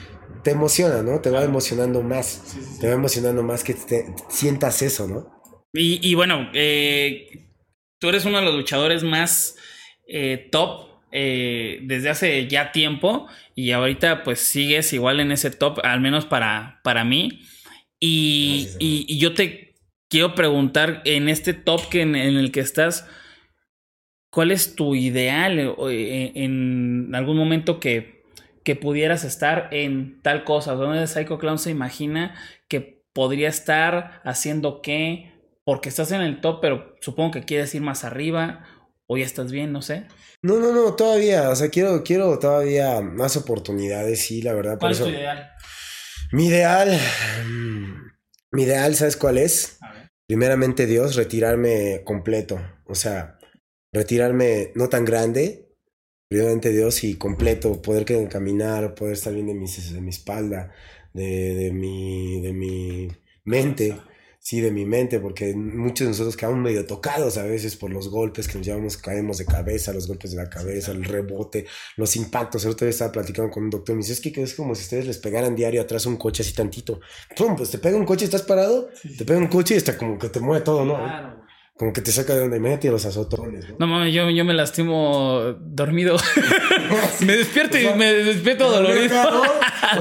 [0.41, 1.19] te emociona, ¿no?
[1.19, 2.79] Te va emocionando más, Sí, sí, sí.
[2.79, 5.27] te va emocionando más que te, sientas eso, ¿no?
[5.73, 7.49] Y, y bueno, eh,
[7.99, 9.55] tú eres uno de los luchadores más
[10.07, 15.79] eh, top eh, desde hace ya tiempo y ahorita pues sigues igual en ese top,
[15.83, 17.41] al menos para, para mí.
[17.99, 19.66] Y, Gracias, y- y yo te
[20.09, 23.07] quiero preguntar en este top que en, en el que estás,
[24.29, 28.23] ¿cuál es tu ideal eh, o, eh, en algún momento que,
[28.63, 30.73] que pudieras estar en tal cosa?
[30.73, 32.35] ¿Dónde Psycho Clown se imagina
[32.67, 35.33] que podría estar haciendo qué?
[35.63, 38.65] Porque estás en el top, pero supongo que quieres ir más arriba
[39.07, 40.07] o ya estás bien, no sé.
[40.41, 44.79] No, no, no, todavía, o sea, quiero, quiero todavía más oportunidades, sí, la verdad, por
[44.81, 45.09] ¿Cuál es eso.
[45.09, 45.49] tu ideal?
[46.31, 46.99] Mi ideal,
[47.45, 48.06] mm,
[48.51, 49.77] mi ideal, ¿sabes cuál es?
[49.81, 50.11] A ver.
[50.27, 53.39] Primeramente Dios, retirarme completo, o sea,
[53.93, 55.69] retirarme no tan grande,
[56.29, 60.73] primeramente Dios y completo, poder caminar, poder estar bien de mi, de mi espalda,
[61.13, 63.07] de, de mi, de mi
[63.45, 63.97] mente,
[64.47, 68.09] sí, de mi mente, porque muchos de nosotros quedamos medio tocados a veces por los
[68.09, 71.65] golpes que nos llevamos, caemos de cabeza, los golpes de la cabeza, el rebote,
[71.97, 72.63] los impactos.
[72.63, 74.73] El otro día estaba platicando con un doctor y me dice, es que es como
[74.73, 77.01] si ustedes les pegaran diario atrás un coche así tantito.
[77.35, 77.57] ¡Pum!
[77.57, 78.87] Pues te pega un coche, estás parado,
[79.17, 80.95] te pega un coche y está como que te mueve todo, ¿no?
[80.95, 81.46] Claro
[81.78, 83.75] como que te saca de donde mete los azotones, ¿no?
[83.80, 86.17] No mames, yo, yo me lastimo dormido.
[87.21, 89.15] me despierto y me despierto dolorido.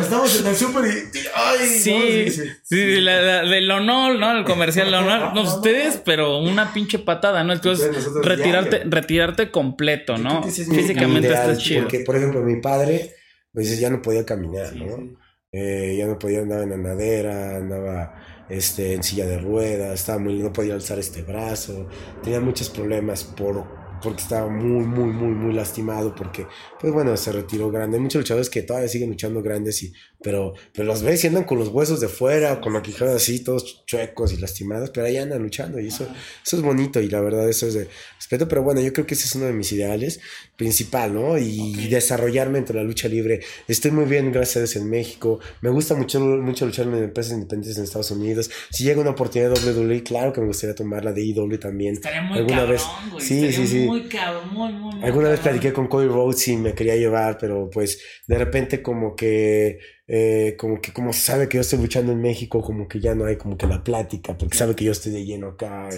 [0.00, 1.66] Estamos en el súper y, ¡Ay!
[1.66, 3.00] Sí, sí, sí.
[3.02, 4.38] la, de Lonol, ¿no?
[4.38, 5.06] El comercial Lonol.
[5.34, 7.52] No, ustedes, pero una pinche patada, ¿no?
[7.52, 10.42] Entonces, retirarte, retirarte completo, ¿no?
[10.44, 11.82] Físicamente estás chido.
[11.82, 13.14] Porque, por ejemplo, mi padre,
[13.52, 15.18] pues ya no podía caminar, ¿no?
[15.52, 18.14] Eh, ya no podía andar en la nadera, andaba
[18.48, 21.88] este, en silla de ruedas, estaba muy, no podía alzar este brazo,
[22.22, 26.46] tenía muchos problemas por porque estaba muy, muy, muy, muy lastimado, porque,
[26.80, 27.96] pues bueno, se retiró grande.
[27.96, 29.92] Hay muchos luchadores que todavía siguen luchando grandes, y,
[30.22, 33.42] pero, pero los ves y andan con los huesos de fuera, con la quijada así,
[33.42, 36.06] todos chuecos y lastimados, pero ahí andan luchando y eso,
[36.44, 39.14] eso es bonito y la verdad eso es de respeto, pero bueno, yo creo que
[39.14, 40.20] ese es uno de mis ideales
[40.56, 41.38] principal, ¿no?
[41.38, 43.40] Y desarrollarme entre la lucha libre.
[43.68, 45.38] Estoy muy bien, gracias a Dios, en México.
[45.60, 48.50] Me gusta mucho, mucho luchar en empresas independientes en Estados Unidos.
[48.70, 51.94] Si llega una oportunidad de WWE, claro que me gustaría tomar la de IW también.
[51.94, 52.82] Estaría muy ¿Alguna vez?
[53.18, 56.74] Sí, sí, sí muy cabrón, muy, muy, Alguna vez platiqué con Cody Rhodes y me
[56.74, 61.62] quería llevar, pero pues de repente como que, eh, como que como sabe que yo
[61.62, 64.74] estoy luchando en México, como que ya no hay como que la plática, porque sabe
[64.76, 65.88] que yo estoy de lleno acá.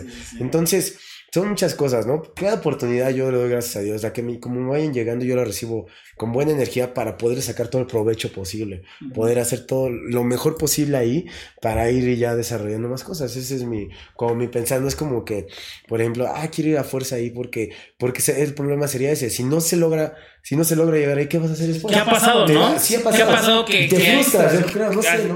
[0.40, 0.98] Entonces,
[1.32, 2.22] son muchas cosas, ¿no?
[2.34, 5.24] Cada oportunidad yo le doy gracias a Dios, la que me, como me vayan llegando
[5.24, 8.82] yo la recibo con buena energía para poder sacar todo el provecho posible,
[9.14, 11.26] poder hacer todo lo mejor posible ahí
[11.60, 13.36] para ir ya desarrollando más cosas.
[13.36, 15.46] Ese es mi, como mi pensando, es como que,
[15.86, 19.44] por ejemplo, ah, quiero ir a fuerza ahí porque, porque el problema sería ese, si
[19.44, 20.16] no se logra
[20.48, 21.94] si no se logra llegar ahí, ¿qué vas a hacer después?
[21.94, 22.78] ¿Qué ha pasado, no?
[22.78, 23.16] Sí ha pasado.
[23.16, 23.64] ¿Qué ha pasado?
[23.66, 23.96] Que, que,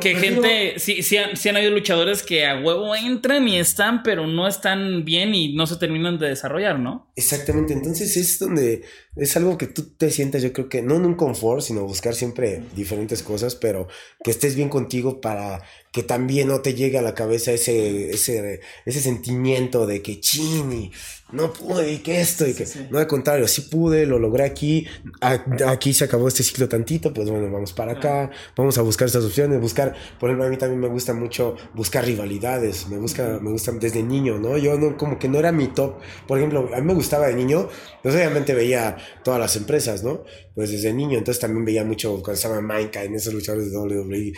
[0.00, 4.02] que gente, sí, sí, han, sí han habido luchadores que a huevo entran y están,
[4.02, 7.10] pero no están bien y no se terminan de desarrollar, ¿no?
[7.16, 8.84] Exactamente, entonces es donde
[9.16, 12.14] es algo que tú te sientas, yo creo que no en un confort, sino buscar
[12.14, 13.88] siempre diferentes cosas, pero
[14.22, 15.60] que estés bien contigo para
[15.90, 20.92] que también no te llegue a la cabeza ese, ese, ese sentimiento de que chini,
[21.32, 24.86] no pude y que esto y que no al contrario, sí pude, lo logré aquí,
[25.66, 29.24] aquí se acabó este ciclo tantito, pues bueno, vamos para acá, vamos a buscar estas
[29.24, 33.50] opciones, buscar, por ejemplo, a mí también me gusta mucho buscar rivalidades, me gusta, me
[33.50, 34.58] gusta desde niño, ¿no?
[34.58, 37.34] Yo no, como que no era mi top, por ejemplo, a mí me gustaba de
[37.34, 37.68] niño,
[38.02, 40.24] pues obviamente veía todas las empresas, ¿no?
[40.54, 44.32] Pues desde niño, entonces también veía mucho cuando estaba Minecraft en esos luchadores de WWE.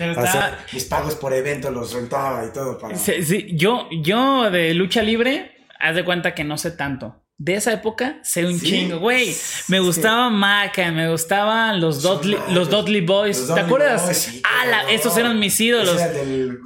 [0.73, 2.97] mis pagos por evento los rentaba y todo para...
[2.97, 7.73] Sí, yo, yo de lucha libre, haz de cuenta que no sé tanto de esa
[7.73, 9.35] época sé un chingo, güey.
[9.69, 13.49] Me gustaba Maca, me gustaban los Dudley, los Dudley Boys.
[13.53, 14.31] ¿Te acuerdas?
[14.45, 15.97] ah, esos eran mis ídolos.
[15.97, 16.59] del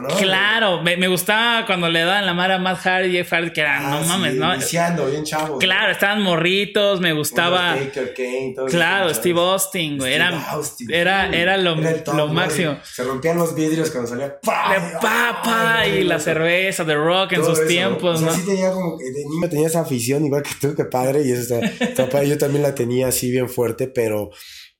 [0.00, 0.08] ¿no?
[0.08, 3.60] Claro, me, gustaba cuando le daban la mara a Matt Hardy y Jeff Hardy, que
[3.60, 4.54] eran, no ah, mames, ¿no?
[4.54, 5.58] Iniciando, bien chavo.
[5.58, 7.76] Claro, estaban morritos, me gustaba.
[8.68, 10.14] claro, Steve Austin, güey.
[10.14, 10.42] Era,
[10.88, 12.78] era, era lo, lo máximo.
[12.82, 14.38] Se rompían los vidrios cuando salía.
[14.40, 14.74] ¡pa!
[14.74, 18.32] De papa y la cerveza de rock en sus tiempos, ¿no?
[18.32, 21.60] Sí tenía como que de niño tenía esa igual que tú, que padre, y eso
[21.60, 24.30] está, yo también la tenía así bien fuerte, pero,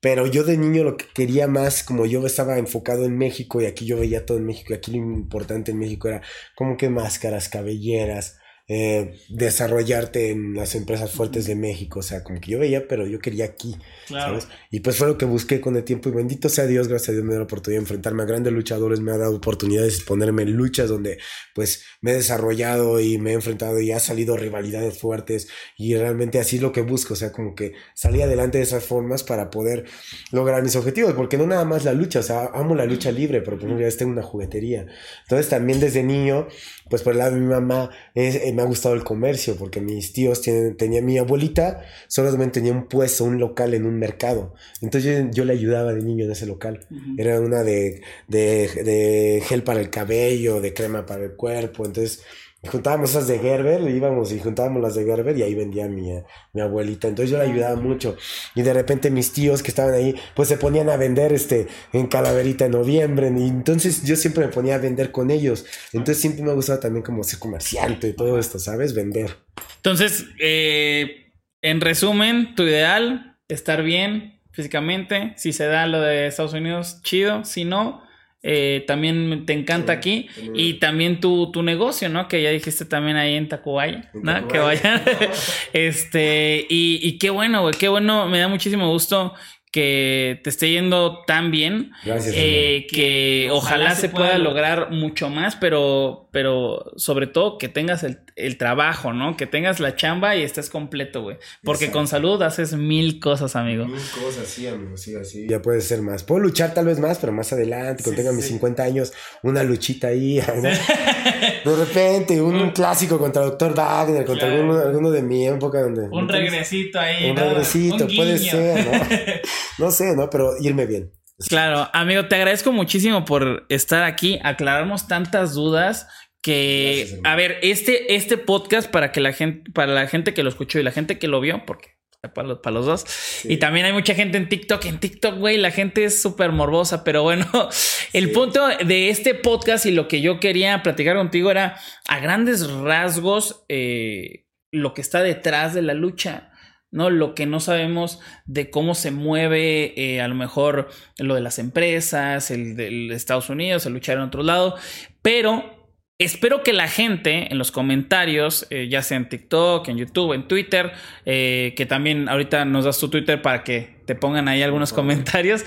[0.05, 3.64] pero yo de niño lo que quería más, como yo estaba enfocado en México y
[3.64, 6.20] aquí yo veía todo en México, y aquí lo importante en México era
[6.55, 8.36] como que máscaras, cabelleras,
[8.66, 11.98] eh, desarrollarte en las empresas fuertes de México.
[11.98, 13.76] O sea, como que yo veía, pero yo quería aquí.
[14.08, 14.48] ¿sabes?
[14.70, 16.08] Y pues fue lo que busqué con el tiempo.
[16.08, 18.52] Y bendito sea Dios, gracias a Dios me dio la oportunidad de enfrentarme a grandes
[18.52, 21.18] luchadores, me ha dado oportunidades de ponerme en luchas donde
[21.54, 25.48] pues me he desarrollado y me he enfrentado y ha salido rivalidades fuertes.
[25.76, 27.14] Y realmente así es lo que busco.
[27.14, 29.84] O sea, como que salí adelante de esas formas para poder
[30.30, 31.12] lograr mis objetivos.
[31.12, 33.88] Porque no nada más la lucha, o sea, amo la lucha libre, pero por ejemplo
[33.88, 34.86] ya tengo una juguetería.
[35.22, 36.48] Entonces también desde niño,
[36.88, 40.12] pues por el lado de mi mamá, es, me ha gustado el comercio porque mis
[40.12, 44.55] tíos tienen, tenía mi abuelita, solamente tenía un puesto, un local en un mercado.
[44.80, 46.86] Entonces yo, le ayudaba de niño en ese local.
[47.18, 51.84] Era una de, de, de, gel para el cabello, de crema para el cuerpo.
[51.84, 52.22] Entonces
[52.70, 56.12] juntábamos esas de Gerber, íbamos y juntábamos las de Gerber y ahí vendía mi,
[56.52, 57.08] mi abuelita.
[57.08, 58.16] Entonces yo le ayudaba mucho.
[58.54, 62.06] Y de repente mis tíos que estaban ahí, pues se ponían a vender este en
[62.06, 63.32] Calaverita en noviembre.
[63.36, 65.66] Y entonces yo siempre me ponía a vender con ellos.
[65.92, 68.94] Entonces siempre me gustaba también como ser comerciante y todo esto, ¿sabes?
[68.94, 69.36] Vender.
[69.76, 75.34] Entonces, eh, en resumen, tu ideal, estar bien físicamente.
[75.36, 77.44] Si se da lo de Estados Unidos, chido.
[77.44, 78.03] Si no,
[78.47, 82.28] eh, también te encanta aquí y también tu, tu, negocio, ¿no?
[82.28, 84.47] Que ya dijiste también ahí en Tacubaya, ¿no?
[84.49, 85.03] Que vayan.
[85.72, 89.32] este, y, y, qué bueno, güey, qué bueno, me da muchísimo gusto
[89.74, 91.90] que te esté yendo tan bien.
[92.04, 92.32] Gracias.
[92.38, 98.20] Eh, que ojalá se pueda lograr mucho más, pero, pero sobre todo que tengas el,
[98.36, 99.36] el trabajo, ¿no?
[99.36, 101.38] Que tengas la chamba y estés completo, güey.
[101.64, 101.98] Porque Exacto.
[101.98, 103.86] con salud haces mil cosas, amigo.
[103.86, 105.48] Mil cosas, sí, amigo, sí, así.
[105.48, 106.22] Ya puede ser más.
[106.22, 109.12] Puedo luchar tal vez más, pero más adelante, cuando tenga mis 50 años,
[109.42, 110.40] una luchita ahí.
[110.62, 110.62] ¿no?
[111.72, 113.74] De repente, un, un clásico contra Dr.
[113.74, 114.62] Wagner, contra Claro.
[114.62, 116.02] alguno, alguno de mi época donde...
[116.12, 117.30] Un regresito ahí.
[117.30, 117.42] Un ¿no?
[117.42, 118.92] regresito, Un puede ser, ¿no?
[119.78, 120.30] No sé, ¿no?
[120.30, 121.12] Pero irme bien.
[121.48, 126.06] Claro, amigo, te agradezco muchísimo por estar aquí, aclararnos tantas dudas
[126.42, 130.42] que Gracias, a ver, este este podcast para que la gente para la gente que
[130.42, 131.94] lo escuchó y la gente que lo vio porque
[132.34, 133.04] para los, para los dos.
[133.44, 134.84] Y también hay mucha gente en TikTok.
[134.86, 137.04] En TikTok, güey, la gente es súper morbosa.
[137.04, 137.44] Pero bueno,
[138.14, 138.32] el Sí.
[138.32, 143.64] punto de este podcast y lo que yo quería platicar contigo era a grandes rasgos
[143.68, 146.50] eh, lo que está detrás de la lucha.
[146.95, 147.11] ¿No?
[147.11, 150.88] Lo que no sabemos de cómo se mueve eh, a lo mejor
[151.18, 154.76] lo de las empresas, el de Estados Unidos, el luchar en otro lado,
[155.20, 155.88] pero
[156.18, 160.47] espero que la gente en los comentarios, eh, ya sea en TikTok, en YouTube, en
[160.47, 160.92] Twitter,
[161.26, 165.64] eh, que también ahorita nos das tu Twitter para que te pongan ahí algunos comentarios.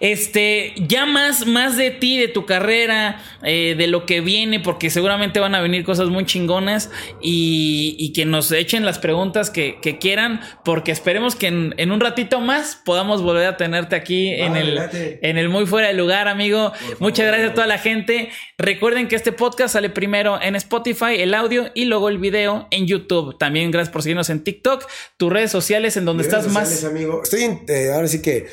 [0.00, 4.90] Este, ya más, más de ti, de tu carrera, eh, de lo que viene, porque
[4.90, 6.90] seguramente van a venir cosas muy chingonas
[7.22, 11.92] y, y que nos echen las preguntas que, que quieran, porque esperemos que en, en
[11.92, 14.78] un ratito más podamos volver a tenerte aquí en, el,
[15.22, 16.72] en el muy fuera de lugar, amigo.
[16.98, 18.30] Muchas gracias a toda la gente.
[18.58, 22.86] Recuerden que este podcast sale primero en Spotify, el audio, y luego el video en
[22.86, 23.38] YouTube.
[23.38, 24.86] También gracias por seguirnos en TikTok,
[25.16, 26.84] tus redes sociales en donde Mis estás redes más...
[26.84, 27.22] amigo.
[27.22, 28.48] Estoy en, eh, ahora sí que,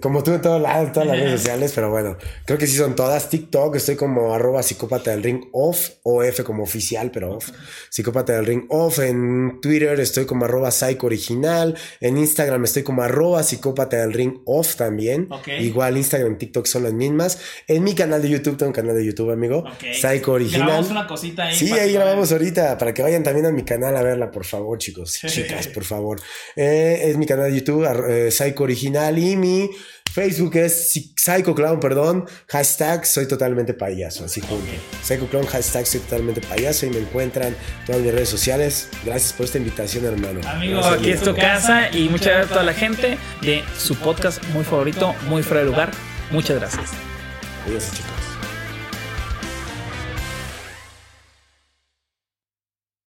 [0.00, 2.16] como tú en todos lados, en todas las redes sociales, pero bueno,
[2.46, 3.28] creo que sí son todas.
[3.28, 7.50] TikTok, estoy como arroba psicópata del ring off, o F como oficial, pero off.
[7.90, 8.98] Psicópata del ring off.
[9.00, 11.76] En Twitter estoy como arroba psycho original.
[12.00, 15.28] En Instagram estoy como arroba psicópata del ring off también.
[15.60, 17.38] Igual Instagram, TikTok son las mismas.
[17.66, 19.64] En mi canal de YouTube, tengo un canal de YouTube, amigo.
[19.92, 20.68] Psycho original.
[20.68, 21.54] Grabamos una cosita ahí.
[21.54, 24.78] Sí, ahí grabamos ahorita para que vayan también a mi canal a verla, por favor,
[24.78, 25.20] chicos.
[25.26, 26.20] Chicas, por favor.
[26.54, 29.65] Eh, es mi canal de YouTube, eh, Psycho Original, y mi
[30.12, 32.24] Facebook es Psy- Psycho Clown, perdón.
[32.48, 34.64] Hashtag soy totalmente payaso, así junto.
[35.02, 38.88] Psycho Clown, hashtag soy totalmente payaso y me encuentran en todas mis redes sociales.
[39.04, 40.40] Gracias por esta invitación, hermano.
[40.48, 43.94] Amigo, Gracias, aquí es tu casa y muchas gracias a toda la gente de su
[43.96, 45.90] podcast muy favorito, muy fuera de lugar.
[46.30, 46.90] Muchas gracias.
[47.66, 48.25] Adiós, chicos.